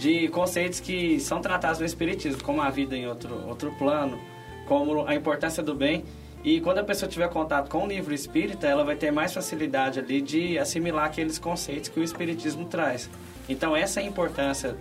de 0.00 0.28
conceitos 0.28 0.80
que 0.80 1.20
são 1.20 1.42
tratados 1.42 1.78
no 1.78 1.84
Espiritismo, 1.84 2.42
como 2.42 2.62
a 2.62 2.70
vida 2.70 2.96
em 2.96 3.06
outro, 3.06 3.46
outro 3.46 3.70
plano, 3.72 4.18
como 4.66 5.06
a 5.06 5.14
importância 5.14 5.62
do 5.62 5.74
bem. 5.74 6.04
E 6.42 6.58
quando 6.62 6.78
a 6.78 6.82
pessoa 6.82 7.06
tiver 7.06 7.28
contato 7.28 7.68
com 7.68 7.84
o 7.84 7.86
livro 7.86 8.14
espírita, 8.14 8.66
ela 8.66 8.82
vai 8.82 8.96
ter 8.96 9.10
mais 9.10 9.34
facilidade 9.34 9.98
ali 9.98 10.22
de 10.22 10.58
assimilar 10.58 11.04
aqueles 11.04 11.38
conceitos 11.38 11.90
que 11.90 12.00
o 12.00 12.02
Espiritismo 12.02 12.64
traz. 12.64 13.10
Então, 13.46 13.76
essa 13.76 14.00
é 14.00 14.04
a 14.04 14.06
importância 14.06 14.74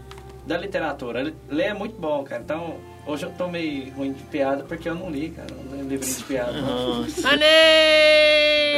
da 0.45 0.57
literatura. 0.57 1.33
Ler 1.49 1.63
é 1.65 1.73
muito 1.73 1.99
bom, 1.99 2.23
cara. 2.23 2.41
Então, 2.41 2.77
hoje 3.05 3.25
eu 3.25 3.31
tô 3.31 3.47
meio 3.47 3.91
ruim 3.93 4.13
de 4.13 4.23
piada 4.23 4.63
porque 4.63 4.89
eu 4.89 4.95
não 4.95 5.09
li, 5.11 5.29
cara. 5.29 5.47
Eu 5.51 5.63
não 5.77 5.83
li 5.83 5.89
livrinho 5.89 6.15
de 6.17 6.23
piada. 6.23 6.53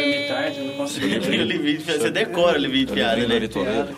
Dormi 0.02 0.28
tarde, 0.28 0.60
eu 0.60 0.66
não 0.66 0.74
consegui 0.76 1.20
ler. 1.20 1.80
Você 1.80 2.10
decora 2.12 2.58
o 2.58 2.62
livrinho 2.62 2.86
de 2.88 2.94
piada, 2.94 3.28
né? 3.28 3.40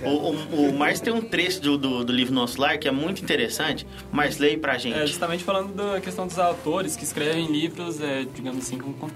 O, 0.04 0.10
o, 0.10 0.70
o 0.70 0.74
Márcio 0.74 1.04
tem 1.06 1.14
um 1.14 1.22
trecho 1.22 1.62
do, 1.62 1.78
do, 1.78 2.04
do 2.06 2.14
livro 2.14 2.34
Nosso 2.34 2.60
Lar 2.60 2.78
que 2.78 2.88
é 2.88 2.92
muito 2.92 3.22
interessante. 3.24 3.86
Márcio, 4.12 4.42
leia 4.42 4.58
pra 4.58 4.78
gente. 4.78 4.98
É, 4.98 5.06
justamente 5.06 5.44
falando 5.44 5.74
da 5.74 6.00
questão 6.02 6.28
dos 6.28 6.38
autores 6.40 6.96
que 6.96 7.04
escrevem 7.04 7.48
livros, 7.52 8.02
é, 8.02 8.26
digamos 8.34 8.66
assim, 8.66 8.78
com 8.78 8.94
con- 8.94 9.10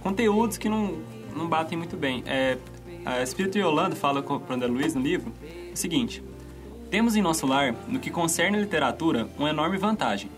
conteúdos 0.00 0.56
que 0.58 0.68
não, 0.68 0.98
não 1.34 1.48
batem 1.48 1.76
muito 1.76 1.96
bem. 1.96 2.22
É, 2.26 2.56
a 3.04 3.22
Espírito 3.22 3.58
Yolanda 3.58 3.94
fala 3.94 4.22
com 4.22 4.34
o 4.34 4.42
André 4.52 4.66
Luiz 4.68 4.94
no 4.94 5.00
livro 5.02 5.32
o 5.72 5.76
seguinte: 5.76 6.22
Temos 6.90 7.16
em 7.16 7.22
nosso 7.22 7.46
lar, 7.46 7.74
no 7.88 7.98
que 7.98 8.10
concerne 8.10 8.56
a 8.56 8.60
literatura, 8.60 9.28
uma 9.36 9.50
enorme 9.50 9.76
vantagem. 9.76 10.30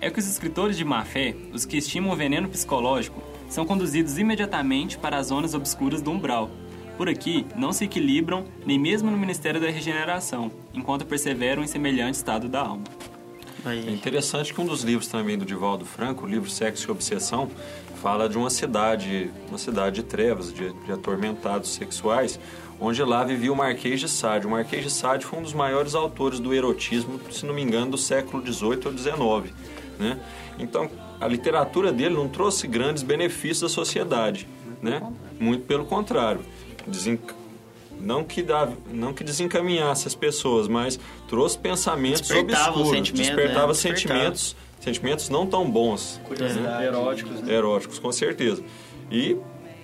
É 0.00 0.10
que 0.10 0.18
os 0.18 0.26
escritores 0.26 0.76
de 0.76 0.84
má 0.84 1.04
fé, 1.04 1.34
os 1.52 1.64
que 1.64 1.76
estimam 1.76 2.10
o 2.12 2.16
veneno 2.16 2.48
psicológico, 2.48 3.22
são 3.48 3.64
conduzidos 3.64 4.18
imediatamente 4.18 4.98
para 4.98 5.16
as 5.16 5.28
zonas 5.28 5.54
obscuras 5.54 6.02
do 6.02 6.10
umbral. 6.10 6.50
Por 6.96 7.08
aqui, 7.08 7.46
não 7.56 7.72
se 7.72 7.84
equilibram 7.84 8.44
nem 8.66 8.78
mesmo 8.78 9.10
no 9.10 9.16
Ministério 9.16 9.60
da 9.60 9.70
Regeneração, 9.70 10.50
enquanto 10.74 11.06
perseveram 11.06 11.62
em 11.62 11.68
semelhante 11.68 12.16
estado 12.16 12.48
da 12.48 12.60
alma. 12.60 12.84
É 13.64 13.92
interessante 13.92 14.52
que 14.52 14.60
um 14.60 14.66
dos 14.66 14.82
livros 14.82 15.06
também 15.06 15.38
do 15.38 15.44
Divaldo 15.44 15.84
Franco, 15.84 16.26
o 16.26 16.28
livro 16.28 16.50
Sexo 16.50 16.88
e 16.88 16.90
Obsessão, 16.90 17.48
fala 18.02 18.28
de 18.28 18.36
uma 18.36 18.50
cidade, 18.50 19.30
uma 19.48 19.56
cidade 19.56 19.96
de 19.96 20.02
trevas, 20.02 20.52
de, 20.52 20.72
de 20.72 20.92
atormentados 20.92 21.70
sexuais, 21.70 22.38
onde 22.80 23.00
lá 23.04 23.22
vivia 23.22 23.52
o 23.52 23.56
Marquês 23.56 24.00
de 24.00 24.08
Sade. 24.08 24.44
O 24.44 24.50
Marquês 24.50 24.82
de 24.82 24.90
Sade 24.90 25.24
foi 25.24 25.38
um 25.38 25.42
dos 25.42 25.52
maiores 25.52 25.94
autores 25.94 26.40
do 26.40 26.52
erotismo, 26.52 27.20
se 27.30 27.46
não 27.46 27.54
me 27.54 27.62
engano, 27.62 27.92
do 27.92 27.98
século 27.98 28.44
XVIII 28.44 28.80
ou 28.86 28.98
XIX. 28.98 29.54
Né? 30.00 30.18
Então, 30.58 30.90
a 31.20 31.28
literatura 31.28 31.92
dele 31.92 32.14
não 32.14 32.28
trouxe 32.28 32.66
grandes 32.66 33.04
benefícios 33.04 33.70
à 33.70 33.72
sociedade, 33.72 34.48
né? 34.82 35.00
Muito 35.38 35.64
pelo 35.64 35.84
contrário. 35.84 36.40
Desenc- 36.84 37.32
não 38.00 38.24
que, 38.24 38.42
dava, 38.42 38.76
não 38.92 39.12
que 39.12 39.22
desencaminhasse 39.22 40.08
as 40.08 40.14
pessoas, 40.16 40.66
mas 40.66 40.98
trouxe 41.28 41.56
pensamentos 41.56 42.22
Despertava 42.22 42.70
obscuros, 42.70 42.90
sentimento, 42.90 43.22
despertava 43.22 43.66
né? 43.68 43.72
Despertava. 43.74 44.56
Sentimentos, 44.82 45.28
não 45.28 45.46
tão 45.46 45.70
bons, 45.70 46.20
Eróticos, 46.84 47.40
né? 47.40 47.54
eróticos, 47.54 47.98
com 47.98 48.10
certeza. 48.12 48.62
E, 49.10 49.36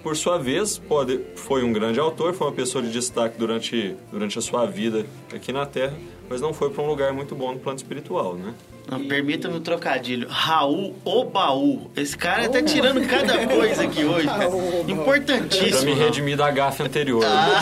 por 0.03 0.17
sua 0.17 0.39
vez, 0.39 0.79
pode, 0.79 1.21
foi 1.37 1.63
um 1.63 1.73
grande 1.73 2.01
autor, 2.01 2.35
foi 2.35 2.49
uma 2.49 2.53
pessoa 2.53 2.83
de 2.83 2.91
destaque 2.91 3.39
durante, 3.39 3.95
durante 4.11 4.39
a 4.39 4.43
sua 4.43 4.67
vida 4.67 5.07
aqui 5.35 5.53
na 5.53 5.65
Terra, 5.65 5.95
mas 6.29 6.41
não 6.41 6.53
foi 6.53 6.71
para 6.71 6.83
um 6.83 6.87
lugar 6.87 7.13
muito 7.13 7.35
bom 7.35 7.53
no 7.53 7.59
plano 7.59 7.77
espiritual, 7.77 8.35
né? 8.35 8.55
Não, 8.91 9.05
Permita-me 9.07 9.59
o 9.59 9.61
trocadilho. 9.61 10.27
Raul 10.31 10.97
Obaú. 11.05 11.91
Esse 11.95 12.17
cara 12.17 12.49
tá 12.49 12.63
tirando 12.63 13.07
cada 13.07 13.47
coisa 13.47 13.83
aqui 13.83 14.03
hoje, 14.03 14.27
cara. 14.27 14.49
Importantíssimo. 14.89 15.85
me 15.85 15.93
Raul. 15.93 16.05
redimir 16.05 16.39
da 16.39 16.51
gafe 16.51 16.83
anterior. 16.83 17.23
Ah. 17.23 17.61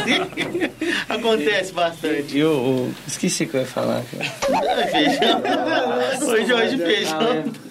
Acontece 1.10 1.72
bastante. 1.72 2.36
E 2.38 2.44
o, 2.44 2.90
Esqueci 3.06 3.44
o 3.44 3.48
que 3.48 3.56
eu 3.56 3.60
ia 3.60 3.66
falar. 3.66 4.02
cara. 4.04 4.86
Feijão. 4.88 5.42
Oi, 6.28 6.46
Jorge 6.46 6.74
Ah, 6.82 6.86
Feijão. 6.86 7.20
lem- 7.20 7.70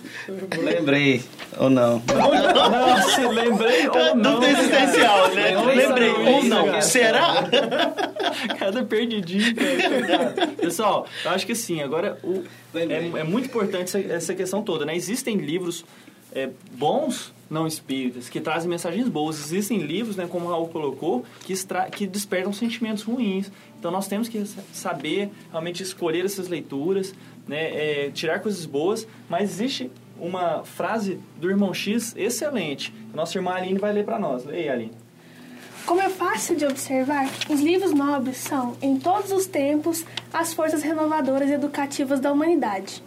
Lembrei, 0.64 1.24
ou 1.58 1.70
não. 1.72 2.04
Nossa, 2.06 3.28
lembrei 3.30 3.88
ou 3.88 4.16
não. 4.16 4.36
Dúvida 4.40 4.52
existencial, 4.60 5.30
né? 5.34 5.58
Lembrei, 5.76 6.10
ou 6.12 6.44
não. 6.44 6.66
cara. 6.68 6.82
Será? 6.84 7.44
Cada 8.60 8.84
perdidinho, 8.84 9.56
cara. 9.56 10.48
Pessoal, 10.58 11.08
eu 11.26 11.32
acho 11.32 11.46
que 11.48 11.54
assim, 11.54 11.82
agora 11.82 12.20
o, 12.24 12.44
é, 12.76 13.20
é 13.20 13.24
muito 13.24 13.46
importante 13.46 13.86
essa, 13.86 14.00
essa 14.00 14.36
questão 14.36 14.62
toda, 14.62 14.86
né? 14.86 14.96
Existem 14.96 15.36
livros 15.38 15.84
é, 16.36 16.50
bons 16.74 17.34
não 17.50 17.66
espíritas, 17.66 18.30
que 18.30 18.40
trazem 18.40 18.70
mensagens 18.70 19.08
boas. 19.08 19.40
Existem 19.40 19.80
livros, 19.80 20.16
né, 20.16 20.28
como 20.30 20.46
o 20.46 20.50
Raul 20.50 20.68
colocou, 20.70 21.26
que, 21.42 21.54
que 21.92 22.06
despertam 22.06 22.54
sentimentos 22.54 23.04
ruins. 23.04 23.52
Então 23.80 23.92
nós 23.92 24.08
temos 24.08 24.28
que 24.28 24.46
saber 24.72 25.32
realmente 25.50 25.82
escolher 25.82 26.26
essas 26.26 26.48
leituras, 26.48 27.14
né, 27.48 28.06
é, 28.06 28.12
tirar 28.12 28.40
coisas 28.40 28.66
boas, 28.66 29.08
mas 29.28 29.50
existe 29.50 29.90
uma 30.20 30.64
frase 30.64 31.20
do 31.40 31.50
irmão 31.50 31.74
X 31.74 32.14
excelente. 32.18 32.94
Nossa 33.14 33.38
irmã 33.38 33.52
Aline 33.52 33.80
vai 33.80 33.94
ler 33.94 34.06
para 34.06 34.20
nós. 34.20 34.46
Leia, 34.46 34.74
Aline. 34.74 34.92
Como 35.86 36.02
é 36.02 36.10
fácil 36.10 36.56
de 36.56 36.66
observar, 36.66 37.28
os 37.50 37.60
livros 37.62 37.92
nobres 37.92 38.38
são, 38.38 38.76
em 38.80 39.00
todos 39.00 39.32
os 39.32 39.48
tempos, 39.48 40.06
as 40.32 40.54
forças 40.54 40.84
renovadoras 40.84 41.50
e 41.50 41.54
educativas 41.54 42.20
da 42.20 42.32
humanidade. 42.32 43.02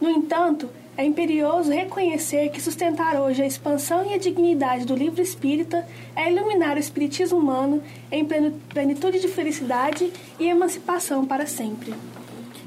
No 0.00 0.10
entanto, 0.10 0.68
é 0.96 1.04
imperioso 1.04 1.70
reconhecer 1.70 2.50
que 2.50 2.60
sustentar 2.60 3.20
hoje 3.20 3.42
a 3.42 3.46
expansão 3.46 4.04
e 4.08 4.14
a 4.14 4.18
dignidade 4.18 4.84
do 4.84 4.94
livro 4.94 5.20
espírita 5.20 5.86
é 6.14 6.30
iluminar 6.30 6.76
o 6.76 6.80
espiritismo 6.80 7.38
humano 7.38 7.82
em 8.10 8.24
plenitude 8.68 9.20
de 9.20 9.28
felicidade 9.28 10.12
e 10.38 10.48
emancipação 10.48 11.26
para 11.26 11.46
sempre. 11.46 11.94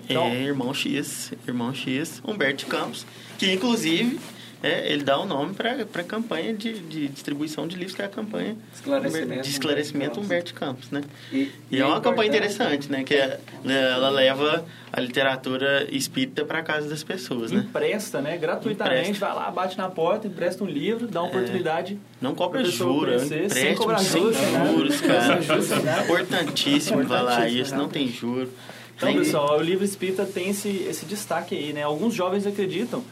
É, 0.10 0.44
irmão 0.44 0.74
X, 0.74 1.34
irmão 1.46 1.74
X, 1.74 2.22
Humberto 2.26 2.66
Campos, 2.68 3.06
que 3.38 3.52
inclusive 3.52 4.20
é, 4.64 4.92
ele 4.92 5.04
dá 5.04 5.20
o 5.20 5.26
nome 5.26 5.54
para 5.54 5.74
a 5.82 6.04
campanha 6.04 6.54
de, 6.54 6.80
de 6.80 7.08
distribuição 7.08 7.68
de 7.68 7.76
livros, 7.76 7.96
que 7.96 8.02
é 8.02 8.06
a 8.06 8.10
campanha 8.10 8.56
Esclarecimento 8.74 9.42
de 9.44 9.50
esclarecimento 9.50 10.20
Humberto 10.20 10.54
Campos, 10.54 10.90
né? 10.90 11.04
E, 11.32 11.52
E 11.70 11.80
é 11.80 11.86
uma 11.86 12.02
campanha 12.02 12.30
importante- 12.30 12.54
interessante, 12.56 12.92
né? 12.92 13.04
Que 13.04 13.14
é- 13.14 13.40
ela 13.66 14.10
leva 14.10 14.66
a 14.92 15.00
literatura 15.00 15.88
espírita 15.92 16.44
para 16.46 16.64
casa 16.64 16.90
das 16.90 17.04
pessoas, 17.04 17.52
né? 17.52 17.60
Empresta, 17.68 18.20
né? 18.22 18.38
Gratuitamente, 18.38 19.12
Empresta. 19.12 19.26
vai 19.28 19.36
lá, 19.36 19.52
bate 19.52 19.78
na 19.78 19.90
porta, 19.90 20.28
empresta 20.28 20.64
um 20.64 20.68
livro, 20.68 21.08
dá 21.08 21.22
uma 21.22 21.30
oportunidade. 21.30 22.00
Não 22.20 22.34
cobra 22.34 22.64
juros, 22.66 23.24
é 23.32 23.38
conhecer, 23.38 23.50
sem 23.52 23.76
cobrar 23.76 24.00
juros, 24.02 24.38
né? 24.38 24.72
juros, 24.74 25.02
cara. 25.02 25.36
Né? 25.36 26.04
Importantíssimo 26.04 27.04
falar 27.06 27.32
Importantíssimo, 27.34 27.62
isso, 27.62 27.72
né? 27.72 27.78
não 27.78 27.90
tem 27.90 28.08
juro. 28.08 28.50
Então, 28.96 29.14
pessoal, 29.14 29.60
o 29.60 29.62
livro 29.62 29.86
espírita 29.86 30.26
tem 30.26 30.50
esse, 30.50 30.70
esse 30.90 31.06
destaque 31.06 31.56
aí, 31.56 31.72
né? 31.72 31.84
Alguns 31.84 32.16
jovens 32.16 32.48
acreditam 32.48 33.04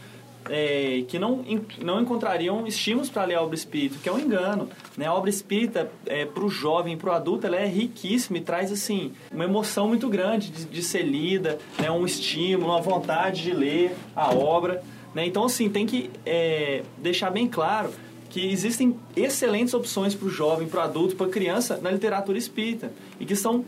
é, 0.49 1.03
que 1.07 1.17
não, 1.17 1.43
não 1.81 2.01
encontrariam 2.01 2.65
estímulos 2.67 3.09
para 3.09 3.25
ler 3.25 3.35
a 3.35 3.41
obra 3.41 3.55
espírita, 3.55 3.97
que 4.01 4.09
é 4.09 4.11
um 4.11 4.19
engano. 4.19 4.69
Né? 4.97 5.05
A 5.05 5.13
obra 5.13 5.29
espírita, 5.29 5.91
é, 6.05 6.25
para 6.25 6.43
o 6.43 6.49
jovem, 6.49 6.97
para 6.97 7.11
o 7.11 7.13
adulto, 7.13 7.47
ela 7.47 7.55
é 7.55 7.65
riquíssima 7.65 8.37
e 8.37 8.41
traz, 8.41 8.71
assim, 8.71 9.11
uma 9.31 9.43
emoção 9.43 9.87
muito 9.87 10.07
grande 10.09 10.49
de, 10.49 10.65
de 10.65 10.83
ser 10.83 11.03
lida, 11.03 11.57
né? 11.79 11.89
um 11.89 12.05
estímulo, 12.05 12.71
uma 12.71 12.81
vontade 12.81 13.43
de 13.43 13.51
ler 13.51 13.95
a 14.15 14.33
obra. 14.33 14.83
Né? 15.13 15.25
Então, 15.25 15.45
assim, 15.45 15.69
tem 15.69 15.85
que 15.85 16.09
é, 16.25 16.83
deixar 16.97 17.31
bem 17.31 17.47
claro 17.47 17.89
que 18.29 18.51
existem 18.51 18.97
excelentes 19.15 19.73
opções 19.73 20.13
para 20.13 20.27
o 20.27 20.29
jovem, 20.29 20.67
para 20.67 20.81
o 20.81 20.83
adulto, 20.83 21.15
para 21.15 21.27
a 21.27 21.29
criança 21.29 21.77
na 21.81 21.89
literatura 21.89 22.37
espírita 22.37 22.91
e 23.17 23.25
que 23.25 23.35
são 23.35 23.63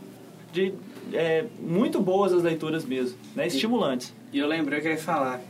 de, 0.52 0.74
é, 1.12 1.46
muito 1.58 2.00
boas 2.00 2.32
as 2.32 2.42
leituras 2.42 2.84
mesmo, 2.84 3.16
né? 3.34 3.46
estimulantes. 3.46 4.12
E 4.32 4.38
eu 4.38 4.46
lembrei 4.46 4.80
que 4.80 4.88
eu 4.88 4.92
ia 4.92 4.98
falar. 4.98 5.40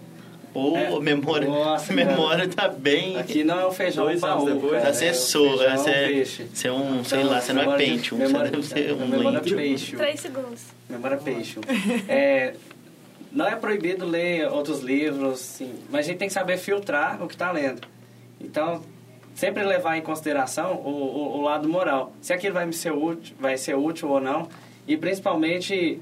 Ô, 0.55 0.77
É. 0.77 0.99
memória, 1.01 1.47
Nossa, 1.49 1.93
a 1.93 1.97
memória 1.97 2.49
tá 2.49 2.69
bem... 2.69 3.17
Aqui 3.19 3.45
não 3.45 3.61
é 3.61 3.67
um 3.67 3.71
feijão 3.71 4.05
Dois 4.07 4.21
baú, 4.21 4.47
anos 4.47 4.55
depois, 4.63 4.83
cara. 4.83 4.95
Você 4.95 5.05
é 5.05 5.09
é 5.09 5.11
um 5.11 5.15
sou, 5.15 5.59
feijão 5.59 5.77
você 5.79 5.91
é, 5.91 6.07
peixe. 6.09 6.47
você 6.53 6.69
é 6.69 6.73
um, 6.73 7.05
sei 7.05 7.23
lá, 7.25 7.41
você 7.41 7.53
não 7.53 7.63
é 7.63 7.65
Memória- 7.65 7.87
você 7.99 8.15
memória- 8.17 8.51
deve 8.51 8.63
ser 8.67 8.93
um 8.95 9.07
memória 9.09 9.31
lente. 9.41 9.55
peixe. 9.55 9.97
Três 9.97 10.21
segundos. 10.21 10.63
Memória 10.89 11.17
peixe. 11.19 11.59
É, 12.09 12.55
não 13.31 13.47
é 13.47 13.55
proibido 13.57 14.07
ler 14.07 14.49
outros 14.49 14.81
livros, 14.81 15.39
sim, 15.41 15.75
mas 15.91 16.07
a 16.07 16.09
gente 16.09 16.19
tem 16.19 16.29
que 16.29 16.35
saber 16.35 16.57
filtrar 16.57 17.23
o 17.23 17.27
que 17.29 17.35
está 17.35 17.53
lendo. 17.53 17.83
Então, 18.41 18.83
sempre 19.35 19.63
levar 19.65 19.97
em 19.99 20.01
consideração 20.03 20.75
o, 20.77 20.89
o, 20.89 21.39
o 21.39 21.43
lado 21.43 21.69
moral. 21.69 22.13
Se 22.23 22.33
aquilo 22.33 22.55
vai 22.55 22.65
me 22.67 22.73
ser 22.73 22.93
útil, 22.93 23.37
vai 23.39 23.57
ser 23.59 23.77
útil 23.77 24.09
ou 24.09 24.21
não, 24.21 24.49
e 24.87 24.97
principalmente 24.97 26.01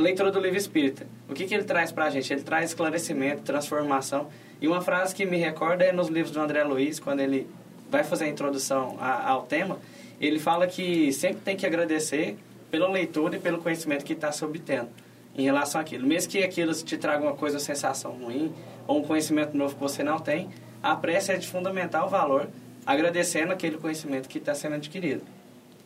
leitura 0.00 0.30
do 0.30 0.40
livro 0.40 0.56
espírita. 0.58 1.06
O 1.28 1.34
que, 1.34 1.44
que 1.46 1.54
ele 1.54 1.64
traz 1.64 1.92
para 1.92 2.06
a 2.06 2.10
gente? 2.10 2.32
Ele 2.32 2.42
traz 2.42 2.70
esclarecimento, 2.70 3.42
transformação. 3.42 4.28
E 4.60 4.66
uma 4.68 4.80
frase 4.80 5.14
que 5.14 5.24
me 5.24 5.36
recorda 5.36 5.84
é 5.84 5.92
nos 5.92 6.08
livros 6.08 6.32
do 6.32 6.40
André 6.40 6.64
Luiz, 6.64 6.98
quando 6.98 7.20
ele 7.20 7.46
vai 7.90 8.02
fazer 8.04 8.24
a 8.24 8.28
introdução 8.28 8.96
a- 9.00 9.28
ao 9.30 9.42
tema, 9.42 9.78
ele 10.20 10.38
fala 10.38 10.66
que 10.66 11.12
sempre 11.12 11.38
tem 11.44 11.56
que 11.56 11.66
agradecer 11.66 12.36
pela 12.70 12.88
leitura 12.90 13.36
e 13.36 13.38
pelo 13.38 13.58
conhecimento 13.58 14.04
que 14.04 14.14
está 14.14 14.32
se 14.32 14.44
obtendo 14.44 14.88
em 15.36 15.42
relação 15.44 15.80
àquilo. 15.80 16.06
Mesmo 16.06 16.30
que 16.30 16.42
aquilo 16.42 16.72
te 16.74 16.96
traga 16.96 17.22
uma 17.22 17.34
coisa, 17.34 17.56
uma 17.56 17.62
sensação 17.64 18.12
ruim, 18.12 18.52
ou 18.86 18.98
um 19.00 19.02
conhecimento 19.02 19.56
novo 19.56 19.74
que 19.74 19.80
você 19.80 20.02
não 20.02 20.18
tem, 20.18 20.48
a 20.82 20.94
prece 20.96 21.32
é 21.32 21.36
de 21.36 21.46
fundamental 21.48 22.08
valor, 22.08 22.48
agradecendo 22.86 23.52
aquele 23.52 23.76
conhecimento 23.76 24.28
que 24.28 24.38
está 24.38 24.54
sendo 24.54 24.74
adquirido. 24.74 25.22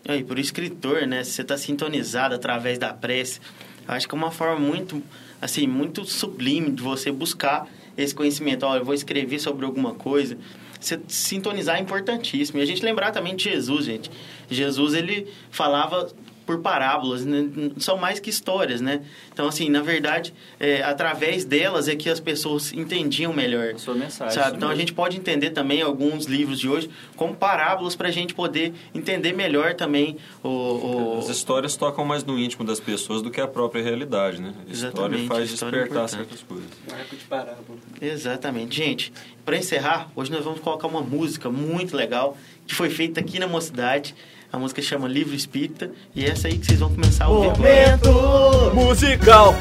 E 0.08 0.22
por 0.24 0.38
escritor, 0.38 1.06
né? 1.06 1.22
Você 1.24 1.42
está 1.42 1.56
sintonizado 1.58 2.34
através 2.34 2.78
da 2.78 2.92
prece, 2.94 3.40
acho 3.88 4.07
que 4.07 4.14
é 4.14 4.18
uma 4.18 4.30
forma 4.30 4.61
muito, 4.61 5.02
assim, 5.40 5.66
muito 5.66 6.04
sublime 6.04 6.71
de 6.71 6.83
você 6.83 7.11
buscar 7.11 7.66
esse 7.97 8.14
conhecimento. 8.14 8.64
Olha, 8.64 8.80
eu 8.80 8.85
vou 8.85 8.95
escrever 8.95 9.38
sobre 9.40 9.64
alguma 9.64 9.95
coisa. 9.95 10.38
Você 10.78 11.00
sintonizar 11.09 11.76
é 11.76 11.80
importantíssimo. 11.80 12.61
E 12.61 12.62
a 12.62 12.66
gente 12.66 12.85
lembrar 12.85 13.11
também 13.11 13.35
de 13.35 13.45
Jesus, 13.45 13.87
gente. 13.87 14.11
Jesus, 14.49 14.95
ele 14.95 15.26
falava 15.50 16.12
por 16.49 16.61
parábolas, 16.61 17.26
né? 17.26 17.47
são 17.76 17.99
mais 17.99 18.19
que 18.19 18.31
histórias, 18.31 18.81
né? 18.81 19.02
Então, 19.31 19.47
assim, 19.47 19.69
na 19.69 19.83
verdade, 19.83 20.33
é, 20.59 20.83
através 20.83 21.45
delas 21.45 21.88
é 21.88 21.95
que 21.95 22.09
as 22.09 22.19
pessoas 22.21 22.73
entendiam 22.73 23.35
melhor. 23.35 23.75
A 23.75 23.78
sua 23.78 23.95
mensagem. 23.95 24.33
Sabe? 24.33 24.57
Então 24.57 24.69
a 24.69 24.71
mesmo. 24.71 24.81
gente 24.81 24.95
pode 24.95 25.19
entender 25.19 25.50
também 25.50 25.83
alguns 25.83 26.25
livros 26.25 26.59
de 26.59 26.67
hoje 26.67 26.88
como 27.17 27.35
parábolas 27.35 27.95
para 27.95 28.09
a 28.09 28.11
gente 28.11 28.33
poder 28.33 28.73
entender 28.95 29.35
melhor 29.35 29.75
também 29.75 30.17
o. 30.43 30.49
o- 30.49 31.19
As 31.19 31.28
histórias 31.28 31.76
tocam 31.76 32.02
mais 32.02 32.25
no 32.25 32.38
íntimo 32.38 32.64
das 32.64 32.81
pessoas 32.81 33.21
do 33.21 33.31
que 33.31 33.43
a 33.43 33.47
própria 33.47 33.83
realidade, 33.83 34.40
né? 34.40 34.55
A 34.67 34.71
Exatamente, 34.73 35.23
história 35.25 35.28
faz 35.28 35.50
a 35.50 35.55
história 35.55 35.76
é 35.76 35.81
despertar 35.81 36.05
importante. 36.07 36.17
certas 36.31 36.43
coisas. 36.49 36.71
Marco 36.90 37.14
de 37.14 37.25
parábola. 37.26 37.78
Exatamente. 38.00 38.75
Gente, 38.75 39.12
para 39.45 39.57
encerrar, 39.59 40.09
hoje 40.17 40.31
nós 40.33 40.43
vamos 40.43 40.61
colocar 40.61 40.87
uma 40.87 41.02
música 41.02 41.50
muito 41.50 41.95
legal 41.95 42.38
que 42.67 42.75
foi 42.75 42.88
feita 42.88 43.21
aqui 43.21 43.38
na 43.38 43.47
Mocidade. 43.47 44.14
A 44.50 44.59
música 44.59 44.81
chama 44.81 45.07
Livro 45.07 45.35
Espírita 45.35 45.90
e 46.14 46.25
é 46.25 46.31
essa 46.31 46.49
aí 46.49 46.57
que 46.57 46.64
vocês 46.64 46.81
vão 46.81 46.88
começar 46.88 47.26
a 47.26 47.28
ouvir 47.28 47.50
agora. 47.50 47.99
Momento 47.99 48.75
musical. 48.75 49.55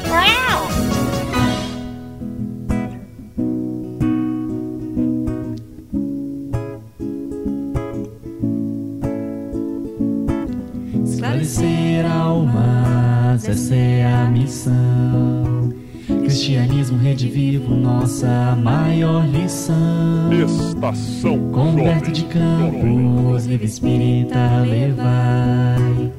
Esclarecer 11.04 12.10
almas, 12.10 13.46
essa 13.46 13.74
é 13.74 14.06
a 14.06 14.30
missão. 14.30 15.67
Cristianismo 16.08 16.96
redivivo, 16.96 17.74
nossa 17.74 18.56
maior 18.62 19.26
lição. 19.26 20.32
Estação 20.32 21.50
Com 21.52 21.68
Humberto 21.68 22.10
de 22.10 22.24
Campos, 22.24 23.44
livre 23.44 23.66
espírita 23.66 24.64
levai. 24.66 26.10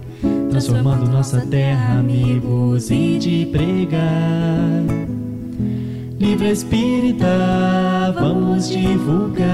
Transformando 0.52 1.10
nossa 1.10 1.42
terra, 1.42 2.00
amigos, 2.00 2.92
e 2.92 3.18
de 3.18 3.48
pregar. 3.52 4.84
Livre 6.20 6.52
espírita, 6.52 8.14
vamos 8.20 8.70
divulgar. 8.70 9.48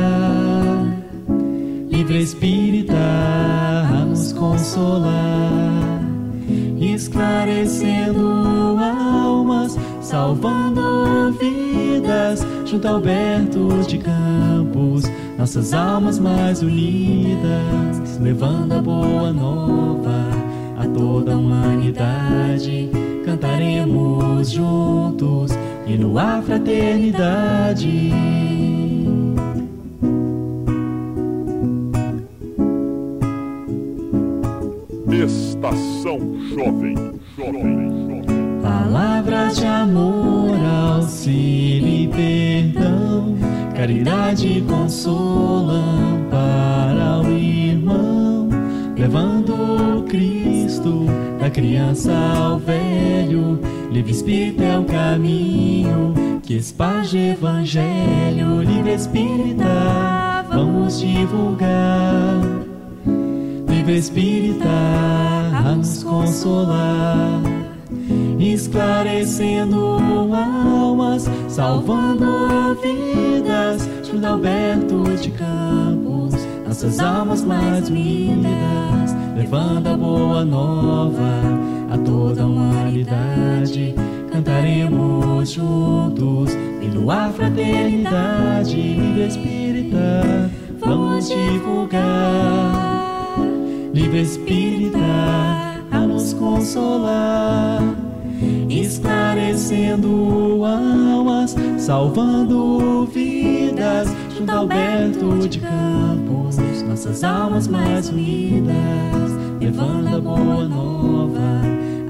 Livre 1.89 2.21
espírita, 2.21 2.93
a 2.93 4.05
nos 4.05 4.33
consolar. 4.33 6.01
Esclarecendo 6.79 8.77
almas, 8.79 9.77
salvando 10.05 11.31
vidas. 11.39 12.45
Junto 12.65 12.87
a 12.87 12.91
Alberto 12.91 13.67
de 13.87 13.97
Campos, 13.97 15.03
nossas 15.37 15.73
almas 15.73 16.19
mais 16.19 16.61
unidas. 16.61 18.19
Levando 18.21 18.73
a 18.73 18.81
boa 18.81 19.33
nova 19.33 20.29
a 20.77 20.87
toda 20.87 21.33
a 21.33 21.37
humanidade. 21.37 22.89
Cantaremos 23.25 24.51
juntos 24.51 25.51
e 25.87 25.97
no 25.97 26.17
a 26.17 26.41
fraternidade. 26.41 28.13
Estação. 35.11 36.19
Jovem. 36.53 36.95
Jovem. 37.35 37.94
De 39.53 39.65
amor, 39.65 40.57
auxílio 40.95 41.87
e 41.87 42.07
perdão, 42.07 43.37
caridade 43.75 44.63
consolam 44.67 46.25
para 46.29 47.21
o 47.21 47.31
irmão, 47.31 48.49
levando 48.97 50.03
Cristo 50.09 51.05
da 51.39 51.49
criança 51.49 52.11
ao 52.11 52.57
velho. 52.57 53.59
Livre 53.91 54.11
Espírito 54.11 54.63
é 54.63 54.79
o 54.79 54.83
caminho 54.83 56.13
que 56.41 56.55
esparge 56.55 57.17
evangelho. 57.17 58.61
Livre 58.61 58.93
Espírita, 58.93 60.43
vamos 60.49 60.99
divulgar. 60.99 62.41
Livre 63.69 63.97
Espírita, 63.97 64.67
a 65.65 65.75
nos 65.75 66.03
consolar 66.03 67.54
esclarecendo 68.39 69.97
almas, 70.33 71.29
salvando 71.47 72.75
vidas. 72.81 73.95
A 74.25 74.29
Alberto 74.29 75.03
de 75.21 75.29
Campos, 75.29 76.33
nossas 76.65 76.99
almas 76.99 77.43
mais 77.43 77.89
unidas, 77.89 79.15
levando 79.35 79.87
a 79.87 79.97
boa 79.97 80.43
nova 80.43 81.41
a 81.91 81.97
toda 81.99 82.41
a 82.41 82.47
humanidade. 82.47 83.93
Cantaremos 84.31 85.51
juntos 85.51 86.57
pelo 86.79 87.11
a 87.11 87.29
fraternidade. 87.29 88.75
Livre 88.75 89.27
Espírita, 89.27 90.49
vamos 90.79 91.29
divulgar. 91.29 92.01
Livre 93.93 94.21
Espírita, 94.21 95.74
consolar, 96.35 97.81
esclarecendo 98.69 100.63
almas, 100.65 101.55
salvando 101.77 103.05
vidas, 103.05 104.07
junto 104.37 104.51
a 104.51 104.57
Alberto 104.57 105.47
de 105.47 105.59
Campos, 105.59 106.57
nossas 106.87 107.23
almas 107.23 107.67
mais 107.67 108.09
unidas, 108.09 109.31
levando 109.59 110.15
a 110.15 110.21
boa 110.21 110.67
nova 110.67 111.61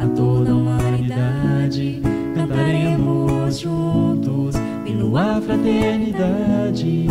a 0.01 0.07
toda 0.15 0.51
a 0.51 0.55
humanidade. 0.55 2.01
Cantaremos 2.35 3.59
juntos 3.59 4.55
pelo 4.83 5.17
a 5.17 5.41
fraternidade. 5.41 7.07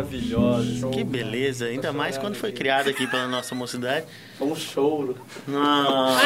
Maravilhosa. 0.00 0.88
Que 0.90 1.04
beleza, 1.04 1.66
ainda 1.66 1.92
mais 1.92 2.16
quando 2.16 2.34
foi 2.34 2.52
criada 2.52 2.90
aqui 2.90 3.06
pela 3.06 3.28
nossa 3.28 3.54
mocidade. 3.54 4.06
Um 4.40 4.54
choro. 4.56 5.16
Nossa, 5.46 6.22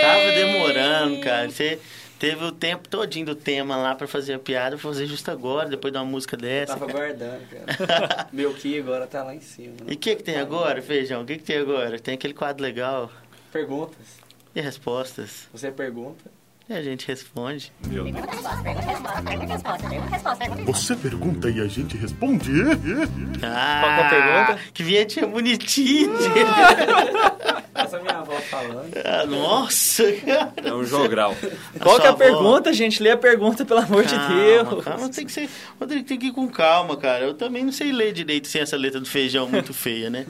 tava 0.00 0.32
demorando, 0.34 1.20
cara. 1.20 1.50
Você 1.50 1.78
teve 2.18 2.44
o 2.44 2.52
tempo 2.52 2.88
todinho 2.88 3.26
do 3.26 3.34
tema 3.34 3.76
lá 3.76 3.94
pra 3.94 4.06
fazer 4.06 4.34
a 4.34 4.38
piada, 4.38 4.76
vou 4.76 4.92
fazer 4.92 5.06
justo 5.06 5.30
agora, 5.30 5.68
depois 5.68 5.92
de 5.92 5.98
uma 5.98 6.04
música 6.04 6.36
dessa. 6.36 6.74
Tava 6.74 6.86
cara. 6.86 6.98
guardando, 7.08 7.48
cara. 7.48 8.28
Meu 8.32 8.54
Ki 8.54 8.78
agora 8.78 9.06
tá 9.06 9.22
lá 9.24 9.34
em 9.34 9.40
cima. 9.40 9.72
né? 9.80 9.86
E 9.88 9.94
o 9.94 9.98
que 9.98 10.14
que 10.16 10.22
tem 10.22 10.36
agora, 10.36 10.80
Feijão? 10.80 11.22
O 11.22 11.26
que 11.26 11.36
que 11.38 11.44
tem 11.44 11.58
agora? 11.58 11.98
Tem 11.98 12.14
aquele 12.14 12.34
quadro 12.34 12.62
legal 12.62 13.10
Perguntas. 13.52 14.06
e 14.54 14.60
respostas. 14.60 15.48
Você 15.52 15.70
pergunta. 15.70 16.35
E 16.68 16.74
a 16.74 16.82
gente 16.82 17.06
responde. 17.06 17.72
Você 20.64 20.96
pergunta 20.96 21.48
e 21.48 21.60
a 21.60 21.66
gente 21.68 21.96
responde? 21.96 22.50
Ah, 23.42 23.80
Qual 23.82 23.94
que 23.94 24.00
é 24.00 24.06
a 24.06 24.10
pergunta? 24.10 24.60
Que 24.74 24.82
vinhetinha 24.82 25.26
bonitinha. 25.28 26.10
Essa 27.76 27.96
é 27.96 28.02
minha 28.02 28.18
avó 28.18 28.34
falando. 28.40 28.90
Ah, 29.04 29.26
Nossa, 29.26 30.12
cara. 30.12 30.52
É 30.64 30.72
um 30.72 30.84
jogral. 30.84 31.34
Qual 31.80 31.96
que 31.96 32.02
é 32.02 32.06
a 32.06 32.10
avó- 32.10 32.18
pergunta, 32.18 32.72
gente? 32.72 33.02
Lê 33.02 33.10
a 33.10 33.16
pergunta, 33.16 33.64
pelo 33.64 33.80
amor 33.80 34.04
de 34.04 34.14
Calma, 34.14 34.34
Deus. 34.34 34.84
Calma, 34.84 35.08
tem 35.08 35.26
que 35.26 35.32
ser. 35.32 35.48
Rodrigo, 35.80 36.04
tem 36.06 36.18
que 36.18 36.26
ir 36.26 36.32
com 36.32 36.48
calma, 36.48 36.96
cara. 36.96 37.24
Eu 37.24 37.34
também 37.34 37.64
não 37.64 37.72
sei 37.72 37.92
ler 37.92 38.12
direito 38.12 38.48
sem 38.48 38.60
essa 38.62 38.76
letra 38.76 39.00
do 39.00 39.06
feijão 39.06 39.48
muito 39.48 39.72
feia, 39.74 40.08
né? 40.10 40.26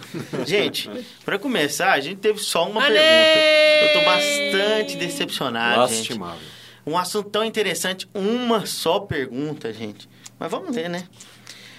Gente, 0.46 0.90
pra 1.24 1.38
começar, 1.38 1.92
a 1.92 2.00
gente 2.00 2.16
teve 2.18 2.38
só 2.38 2.68
uma 2.68 2.80
pergunta. 2.80 3.02
Eu 3.02 3.92
tô 4.00 4.04
bastante 4.04 4.96
decepcionado, 4.96 5.86
gente. 5.88 5.98
Lastimável. 6.10 6.38
Um 6.86 6.96
assunto 6.96 7.28
tão 7.30 7.44
interessante, 7.44 8.08
uma 8.14 8.64
só 8.64 9.00
pergunta, 9.00 9.72
gente. 9.72 10.08
Mas 10.38 10.50
vamos 10.50 10.74
ler, 10.74 10.88
né? 10.88 11.04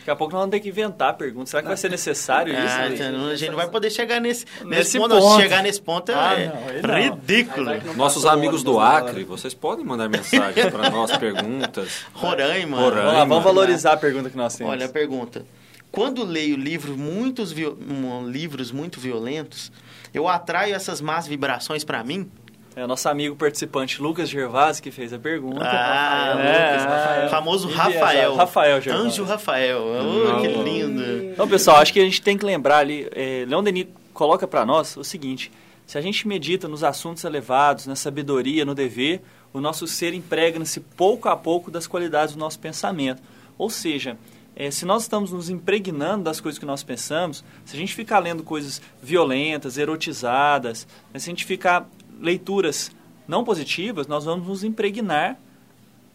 Daqui 0.08 0.16
a 0.16 0.16
pouco 0.16 0.32
nós 0.32 0.40
vamos 0.44 0.52
ter 0.52 0.62
que 0.62 0.70
inventar 0.70 1.10
a 1.10 1.14
pergunta. 1.14 1.48
Será 1.50 1.62
que 1.62 1.68
vai 1.68 1.76
ser 1.76 1.90
necessário 1.92 2.54
isso? 2.54 2.62
Ah, 2.80 2.86
Luiz? 2.88 3.00
então, 3.02 3.28
a 3.28 3.36
gente 3.36 3.50
não 3.50 3.58
vai 3.58 3.68
poder 3.68 3.90
chegar 3.92 4.22
nesse, 4.22 4.46
nesse, 4.64 4.66
Nesse 4.66 4.98
ponto. 5.00 5.18
ponto. 5.20 5.42
Chegar 5.42 5.62
nesse 5.62 5.82
ponto 5.82 6.12
Ah, 6.14 6.34
é 6.40 6.50
aí 6.94 7.10
não. 7.10 7.16
ridículo. 7.18 7.70
Nossos 7.94 8.26
amigos 8.26 8.64
do. 8.64 8.80
Acre, 8.80 9.26
vocês 9.26 9.54
podem 9.54 9.84
mandar 9.84 10.08
mensagens 10.08 10.70
para 10.72 10.90
nós, 10.90 11.12
perguntas. 11.18 12.06
Roraima. 12.14 12.78
Roraima. 12.78 13.02
Vamos 13.04 13.18
lá, 13.20 13.26
vamos 13.26 13.44
valorizar 13.44 13.92
a 13.94 13.98
pergunta 13.98 14.30
que 14.30 14.38
nós 14.38 14.56
temos. 14.56 14.72
Olha 14.72 14.86
a 14.86 14.90
pergunta. 14.90 15.46
Quando 15.92 16.24
leio 16.24 16.56
livros, 16.56 16.96
muitos 16.96 17.52
viol- 17.52 17.78
um, 17.90 18.30
livros 18.30 18.72
muito 18.72 19.02
violentos, 19.02 19.74
eu 20.14 20.26
atraio 20.30 20.74
essas 20.74 21.02
más 21.02 21.28
vibrações 21.28 21.84
pra 21.84 22.02
mim? 22.02 22.32
É 22.78 22.84
o 22.84 22.88
nosso 22.88 23.10
amigo 23.10 23.36
participante 23.36 24.00
Lucas 24.00 24.30
Gervasi 24.30 24.84
que 24.84 24.92
fez 24.92 25.12
a 25.12 25.18
pergunta. 25.18 25.64
Ah, 25.64 26.36
É, 26.40 26.78
Lucas, 26.78 27.32
famoso 27.32 27.68
enviesado. 27.68 27.92
Rafael. 27.92 28.36
Rafael. 28.36 28.82
Anjo 28.94 29.24
Rafael. 29.24 29.82
Oh, 29.82 30.42
que 30.42 30.48
lindo. 30.48 31.24
Então, 31.34 31.48
pessoal, 31.48 31.78
acho 31.78 31.92
que 31.92 32.00
a 32.00 32.04
gente 32.04 32.22
tem 32.22 32.38
que 32.38 32.46
lembrar 32.46 32.78
ali, 32.78 33.10
é, 33.16 33.46
Leon 33.48 33.64
Denis 33.64 33.88
coloca 34.14 34.48
para 34.48 34.64
nós 34.64 34.96
o 34.96 35.04
seguinte, 35.04 35.52
se 35.88 35.98
a 35.98 36.02
gente 36.02 36.28
medita 36.28 36.68
nos 36.68 36.84
assuntos 36.84 37.24
elevados, 37.24 37.88
na 37.88 37.96
sabedoria, 37.96 38.64
no 38.64 38.76
dever, 38.76 39.24
o 39.52 39.60
nosso 39.60 39.88
ser 39.88 40.14
impregna-se 40.14 40.80
pouco 40.80 41.30
a 41.30 41.36
pouco 41.36 41.72
das 41.72 41.88
qualidades 41.88 42.36
do 42.36 42.40
nosso 42.40 42.60
pensamento. 42.60 43.24
Ou 43.58 43.72
seja, 43.72 44.20
é, 44.56 44.70
se 44.70 44.86
nós 44.86 45.02
estamos 45.02 45.32
nos 45.32 45.50
impregnando 45.50 46.26
das 46.26 46.40
coisas 46.40 46.60
que 46.60 46.66
nós 46.66 46.84
pensamos, 46.84 47.44
se 47.66 47.76
a 47.76 47.80
gente 47.80 47.96
ficar 47.96 48.20
lendo 48.20 48.44
coisas 48.44 48.80
violentas, 49.02 49.80
erotizadas, 49.80 50.88
né, 51.12 51.20
se 51.20 51.28
a 51.28 51.32
gente 51.32 51.44
ficar 51.44 51.90
leituras 52.20 52.92
não 53.28 53.44
positivas, 53.44 54.08
nós 54.08 54.26
vamos 54.26 54.48
nos 54.48 54.64
impregnar 54.64 55.38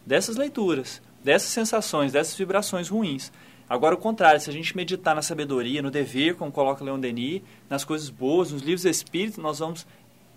dessas 0.05 0.35
leituras, 0.35 1.01
dessas 1.23 1.49
sensações, 1.49 2.11
dessas 2.11 2.35
vibrações 2.35 2.89
ruins. 2.89 3.31
Agora, 3.69 3.95
o 3.95 3.97
contrário, 3.97 4.41
se 4.41 4.49
a 4.49 4.53
gente 4.53 4.75
meditar 4.75 5.15
na 5.15 5.21
sabedoria, 5.21 5.81
no 5.81 5.89
dever, 5.89 6.35
como 6.35 6.51
coloca 6.51 6.83
Leon 6.83 6.99
Denis, 6.99 7.41
nas 7.69 7.85
coisas 7.85 8.09
boas, 8.09 8.51
nos 8.51 8.61
livros 8.61 8.85
espíritos, 8.85 9.37
nós 9.37 9.59
vamos 9.59 9.87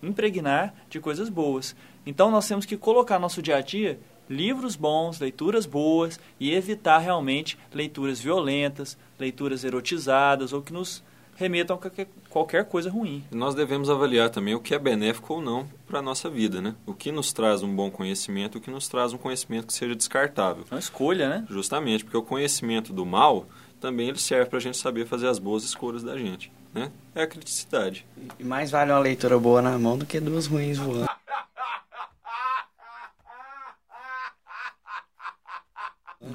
impregnar 0.03 0.75
de 0.89 1.01
coisas 1.01 1.29
boas. 1.29 1.75
Então, 2.05 2.31
nós 2.31 2.47
temos 2.47 2.65
que 2.65 2.77
colocar 2.77 3.17
no 3.17 3.23
nosso 3.23 3.43
dia 3.43 3.57
a 3.57 3.61
dia 3.61 3.99
livros 4.29 4.77
bons, 4.77 5.21
leituras 5.21 5.67
boas 5.67 6.19
e 6.39 6.53
evitar 6.53 6.99
realmente 6.99 7.59
leituras 7.73 8.21
violentas, 8.21 8.97
leituras 9.19 9.65
erotizadas 9.65 10.53
ou 10.53 10.63
que 10.63 10.73
nos 10.73 11.03
remetam 11.37 11.77
a 11.77 11.79
qualquer, 11.79 12.09
qualquer 12.29 12.65
coisa 12.65 12.91
ruim. 12.91 13.23
Nós 13.31 13.55
devemos 13.55 13.89
avaliar 13.89 14.31
também 14.31 14.55
o 14.55 14.61
que 14.61 14.75
é 14.75 14.79
benéfico 14.79 15.35
ou 15.35 15.43
não 15.43 15.69
para 15.87 16.01
a 16.01 16.03
nossa 16.03 16.29
vida, 16.29 16.61
né? 16.61 16.75
O 16.85 16.95
que 16.95 17.13
nos 17.13 17.33
traz 17.33 17.63
um 17.63 17.75
bom 17.75 17.91
conhecimento, 17.91 18.59
o 18.59 18.61
que 18.61 18.71
nos 18.71 18.89
traz 18.89 19.13
um 19.13 19.19
conhecimento 19.19 19.67
que 19.67 19.73
seja 19.73 19.95
descartável. 19.95 20.65
É 20.71 20.75
uma 20.75 20.81
escolha, 20.81 21.29
né? 21.29 21.47
Justamente, 21.49 22.05
porque 22.05 22.17
o 22.17 22.23
conhecimento 22.23 22.93
do 22.93 23.07
mal 23.07 23.47
também 23.81 24.09
ele 24.09 24.19
serve 24.19 24.47
para 24.47 24.59
a 24.59 24.63
gente 24.63 24.79
saber 24.79 25.07
fazer 25.07 25.29
as 25.29 25.39
boas 25.39 25.63
escolhas 25.63 26.03
da 26.03 26.17
gente, 26.17 26.51
né? 26.75 26.91
É 27.15 27.23
a 27.23 27.27
criticidade. 27.27 28.07
E 28.39 28.45
mais 28.45 28.71
vale 28.71 28.91
uma 28.91 28.99
leitura 28.99 29.39
boa 29.39 29.61
na 29.63 29.79
mão 29.79 29.97
do 29.97 30.07
que 30.07 30.19
duas 30.19 30.47
ruins 30.47 30.79
voando. 30.79 31.09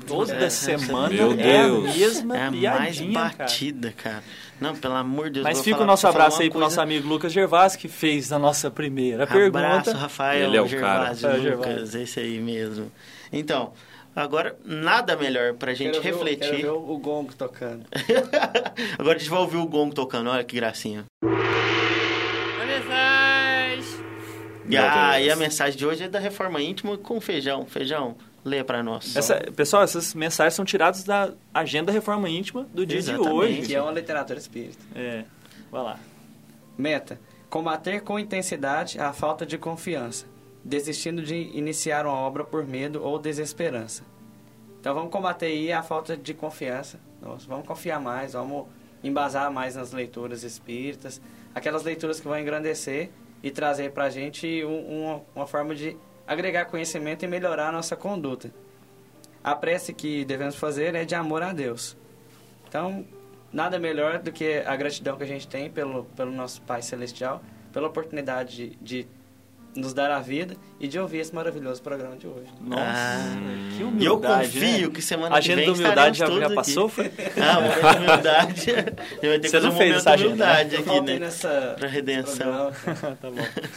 Toda 0.07 0.49
semana 0.49 1.09
Meu 1.09 1.31
é 1.33 1.35
Deus. 1.35 1.89
a 1.89 1.93
mesma 1.97 2.37
É 2.37 2.41
a 2.41 2.51
mais 2.51 2.59
piadinha, 2.61 3.13
cara. 3.21 3.35
batida, 3.37 3.93
cara. 3.95 4.23
Não, 4.59 4.75
pelo 4.75 4.93
amor 4.95 5.25
de 5.25 5.33
Deus. 5.35 5.43
Mas 5.43 5.59
fica 5.59 5.71
o 5.71 5.79
falar- 5.79 5.87
nosso 5.87 6.03
vou 6.03 6.11
falar 6.13 6.25
abraço 6.25 6.41
aí 6.41 6.49
pro 6.49 6.59
coisa- 6.59 6.65
nosso 6.65 6.81
amigo 6.81 7.07
Lucas 7.07 7.31
Gervasi, 7.33 7.77
que 7.77 7.87
fez 7.87 8.31
a 8.31 8.37
nossa 8.39 8.69
primeira 8.69 9.23
Abraço, 9.23 9.51
pergunta. 9.51 9.93
Rafael 9.97 10.47
Ele 10.47 10.57
é 10.57 10.61
o 10.61 10.67
Gervásio 10.67 11.27
cara. 11.29 11.41
É, 11.41 11.55
Lucas, 11.55 11.95
esse 11.95 12.19
aí 12.19 12.39
mesmo. 12.39 12.91
Então, 13.33 13.73
agora, 14.15 14.55
nada 14.63 15.15
melhor 15.15 15.53
pra 15.55 15.73
gente 15.73 15.99
Quero 15.99 16.03
ver 16.03 16.09
o- 16.13 16.17
Quero 16.19 16.29
refletir. 16.29 16.61
ver 16.63 16.69
o, 16.71 16.91
o 16.91 16.97
gongo 16.99 17.33
tocando. 17.33 17.85
agora 18.99 19.15
a 19.15 19.19
gente 19.19 19.29
vai 19.29 19.39
ouvir 19.39 19.57
o 19.57 19.65
gongo 19.65 19.93
tocando, 19.95 20.29
olha 20.29 20.43
que 20.43 20.55
gracinha. 20.55 21.05
E 24.69 24.77
a, 24.77 25.19
e 25.19 25.29
a 25.29 25.35
mensagem 25.35 25.77
de 25.77 25.85
hoje 25.85 26.03
é 26.03 26.07
da 26.07 26.19
Reforma 26.19 26.61
Íntima 26.61 26.97
com 26.97 27.19
feijão. 27.19 27.65
Feijão, 27.65 28.15
lê 28.43 28.63
pra 28.63 28.81
nós. 28.83 29.15
Essa- 29.15 29.39
pessoal, 29.55 29.83
essas 29.83 30.13
mensagens 30.13 30.53
são 30.53 30.65
tiradas 30.65 31.03
da 31.03 31.31
agenda 31.53 31.91
Reforma 31.91 32.29
Íntima 32.29 32.67
do 32.73 32.85
dia 32.85 32.97
Exatamente. 32.97 33.27
de 33.29 33.33
hoje. 33.35 33.61
Que 33.63 33.75
é 33.75 33.81
uma 33.81 33.91
literatura 33.91 34.39
espírita. 34.39 34.79
É, 34.95 35.23
vai 35.71 35.83
lá. 35.83 35.99
Meta: 36.77 37.19
combater 37.49 38.01
com 38.01 38.17
intensidade 38.19 38.99
a 38.99 39.13
falta 39.13 39.45
de 39.45 39.57
confiança, 39.57 40.25
desistindo 40.63 41.21
de 41.21 41.35
iniciar 41.35 42.05
uma 42.05 42.15
obra 42.15 42.43
por 42.43 42.65
medo 42.65 43.03
ou 43.03 43.19
desesperança. 43.19 44.03
Então 44.79 44.95
vamos 44.95 45.11
combater 45.11 45.45
aí 45.47 45.71
a 45.71 45.83
falta 45.83 46.17
de 46.17 46.33
confiança. 46.33 46.99
Nós 47.21 47.45
vamos 47.45 47.67
confiar 47.67 47.99
mais, 47.99 48.33
vamos 48.33 48.65
embasar 49.03 49.51
mais 49.51 49.75
nas 49.75 49.91
leituras 49.91 50.43
espíritas, 50.43 51.21
aquelas 51.53 51.83
leituras 51.83 52.19
que 52.19 52.27
vão 52.27 52.39
engrandecer 52.39 53.09
e 53.43 53.51
trazer 53.51 53.91
para 53.91 54.05
a 54.05 54.09
gente 54.09 54.63
um- 54.65 55.03
uma, 55.05 55.21
uma 55.35 55.47
forma 55.47 55.75
de 55.75 55.95
agregar 56.31 56.65
conhecimento 56.65 57.23
e 57.23 57.27
melhorar 57.27 57.69
a 57.69 57.71
nossa 57.71 57.95
conduta. 57.95 58.51
A 59.43 59.55
prece 59.55 59.93
que 59.93 60.23
devemos 60.25 60.55
fazer 60.55 60.95
é 60.95 61.03
de 61.03 61.15
amor 61.15 61.41
a 61.41 61.51
Deus. 61.51 61.97
Então, 62.67 63.05
nada 63.51 63.77
melhor 63.79 64.19
do 64.19 64.31
que 64.31 64.63
a 64.65 64.75
gratidão 64.75 65.17
que 65.17 65.23
a 65.23 65.27
gente 65.27 65.47
tem 65.47 65.69
pelo, 65.69 66.05
pelo 66.15 66.31
nosso 66.31 66.61
Pai 66.61 66.81
Celestial, 66.81 67.41
pela 67.73 67.87
oportunidade 67.87 68.55
de, 68.55 68.77
de 68.81 69.07
nos 69.75 69.93
dar 69.93 70.11
a 70.11 70.19
vida 70.19 70.55
e 70.79 70.87
de 70.87 70.99
ouvir 70.99 71.19
esse 71.19 71.33
maravilhoso 71.33 71.81
programa 71.81 72.15
de 72.17 72.27
hoje. 72.27 72.51
Nossa, 72.61 72.83
Ah. 72.83 73.37
que 73.75 73.77
E 73.77 73.81
eu 73.81 73.87
humildade, 73.87 74.51
confio 74.59 74.87
né? 74.87 74.93
que 74.93 75.01
semana 75.01 75.27
A 75.35 75.39
que 75.41 75.51
agenda 75.51 75.61
vem 75.61 75.65
da 75.65 75.73
humildade 75.73 76.19
já, 76.19 76.27
já 76.27 76.49
passou? 76.53 76.89
Foi? 76.89 77.05
Ah, 77.41 77.57
o 77.57 77.61
momento 77.61 77.81
de 77.81 77.97
humildade. 77.97 78.65
Eu 79.23 79.29
vou 79.31 79.39
ter 79.39 79.39
que 79.39 79.49
Você 79.49 79.57
fazer 79.57 79.67
não 79.67 79.73
um 79.73 79.77
fez 79.77 79.89
momento 79.89 79.95
essa 79.97 80.11
agenda, 80.11 80.27
humildade 80.33 80.75
Eu 80.75 80.79
aqui, 80.81 81.01
né? 81.01 81.19
nessa 81.19 81.75
Pra 81.79 81.87
redenção. 81.87 82.35
programa. 82.35 83.15
tá 83.21 83.29
bom. 83.31 83.71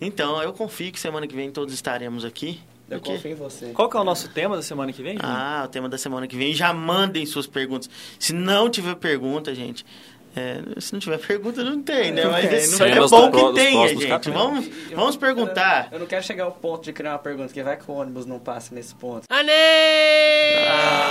Então, 0.00 0.42
eu 0.42 0.52
confio 0.52 0.92
que 0.92 1.00
semana 1.00 1.26
que 1.26 1.34
vem 1.34 1.50
todos 1.50 1.74
estaremos 1.74 2.24
aqui. 2.24 2.60
Eu 2.90 3.00
confio 3.00 3.32
em 3.32 3.34
você. 3.34 3.66
Qual 3.74 3.88
que 3.90 3.96
é 3.96 4.00
o 4.00 4.04
nosso 4.04 4.28
tema 4.30 4.56
da 4.56 4.62
semana 4.62 4.92
que 4.92 5.02
vem? 5.02 5.16
Júnior? 5.16 5.30
Ah, 5.30 5.62
o 5.66 5.68
tema 5.68 5.88
da 5.88 5.98
semana 5.98 6.26
que 6.26 6.36
vem. 6.36 6.54
Já 6.54 6.72
mandem 6.72 7.26
suas 7.26 7.46
perguntas. 7.46 7.90
Se 8.18 8.32
não 8.32 8.70
tiver 8.70 8.94
pergunta, 8.94 9.54
gente. 9.54 9.84
é, 10.34 10.62
se 10.80 10.92
não 10.92 11.00
tiver 11.00 11.18
pergunta, 11.18 11.62
não 11.62 11.82
tem, 11.82 12.12
né? 12.12 12.24
Mas 12.24 12.44
é, 12.46 12.60
Cenas 12.60 13.12
é 13.12 13.16
bom 13.16 13.30
que 13.30 13.54
tenha, 13.60 13.88
gente. 13.88 14.06
capítulos. 14.06 14.38
Vamos, 14.40 14.68
vamos 14.94 15.16
perguntar. 15.16 15.88
Eu 15.92 15.98
não 15.98 16.06
quero 16.06 16.24
chegar 16.24 16.44
ao 16.44 16.52
ponto 16.52 16.84
de 16.84 16.92
criar 16.92 17.12
uma 17.12 17.18
pergunta, 17.18 17.52
que 17.52 17.62
vai 17.62 17.76
que 17.76 17.90
o 17.90 17.94
ônibus 17.94 18.24
não 18.24 18.38
passa 18.38 18.74
nesse 18.74 18.94
ponto. 18.94 19.24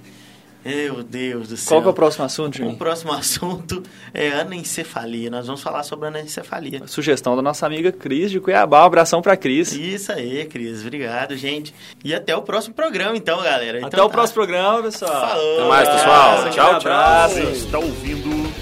meu 0.67 1.03
Deus 1.03 1.47
do 1.49 1.57
céu. 1.57 1.69
Qual 1.75 1.81
que 1.81 1.87
é 1.87 1.91
o 1.91 1.93
próximo 1.93 2.25
assunto, 2.25 2.55
O 2.55 2.57
Juninho? 2.57 2.77
próximo 2.77 3.11
assunto 3.13 3.83
é 4.13 4.29
anencefalia. 4.31 5.29
Nós 5.29 5.45
vamos 5.47 5.61
falar 5.61 5.83
sobre 5.83 6.07
anencefalia. 6.07 6.81
Sugestão 6.87 7.35
da 7.35 7.41
nossa 7.41 7.65
amiga 7.65 7.91
Cris 7.91 8.31
de 8.31 8.39
Cuiabá. 8.39 8.83
Um 8.83 8.85
abração 8.85 9.21
pra 9.21 9.37
Cris. 9.37 9.71
Isso 9.71 10.11
aí, 10.11 10.45
Cris. 10.45 10.81
Obrigado, 10.81 11.35
gente. 11.37 11.73
E 12.03 12.13
até 12.13 12.35
o 12.35 12.41
próximo 12.41 12.73
programa, 12.73 13.15
então, 13.17 13.41
galera. 13.41 13.77
Então 13.77 13.87
Até 13.87 14.01
o 14.01 14.07
tá. 14.07 14.09
próximo 14.13 14.35
programa, 14.35 14.81
pessoal. 14.83 15.29
Falou. 15.29 15.59
Até 15.59 15.67
mais, 15.67 15.89
pessoal. 15.89 16.37
Abraço, 16.37 16.49
Tchau, 16.55 16.67
tchau. 16.67 16.75
abraço. 16.91 17.35
Você 17.35 17.41
está 17.51 17.79
ouvindo 17.79 18.53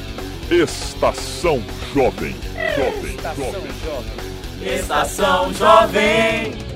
Estação 0.51 1.63
Jovem. 1.93 2.35
Jovem, 2.75 3.17
Jovem. 3.35 4.75
Estação 4.75 5.53
Jovem. 5.53 6.74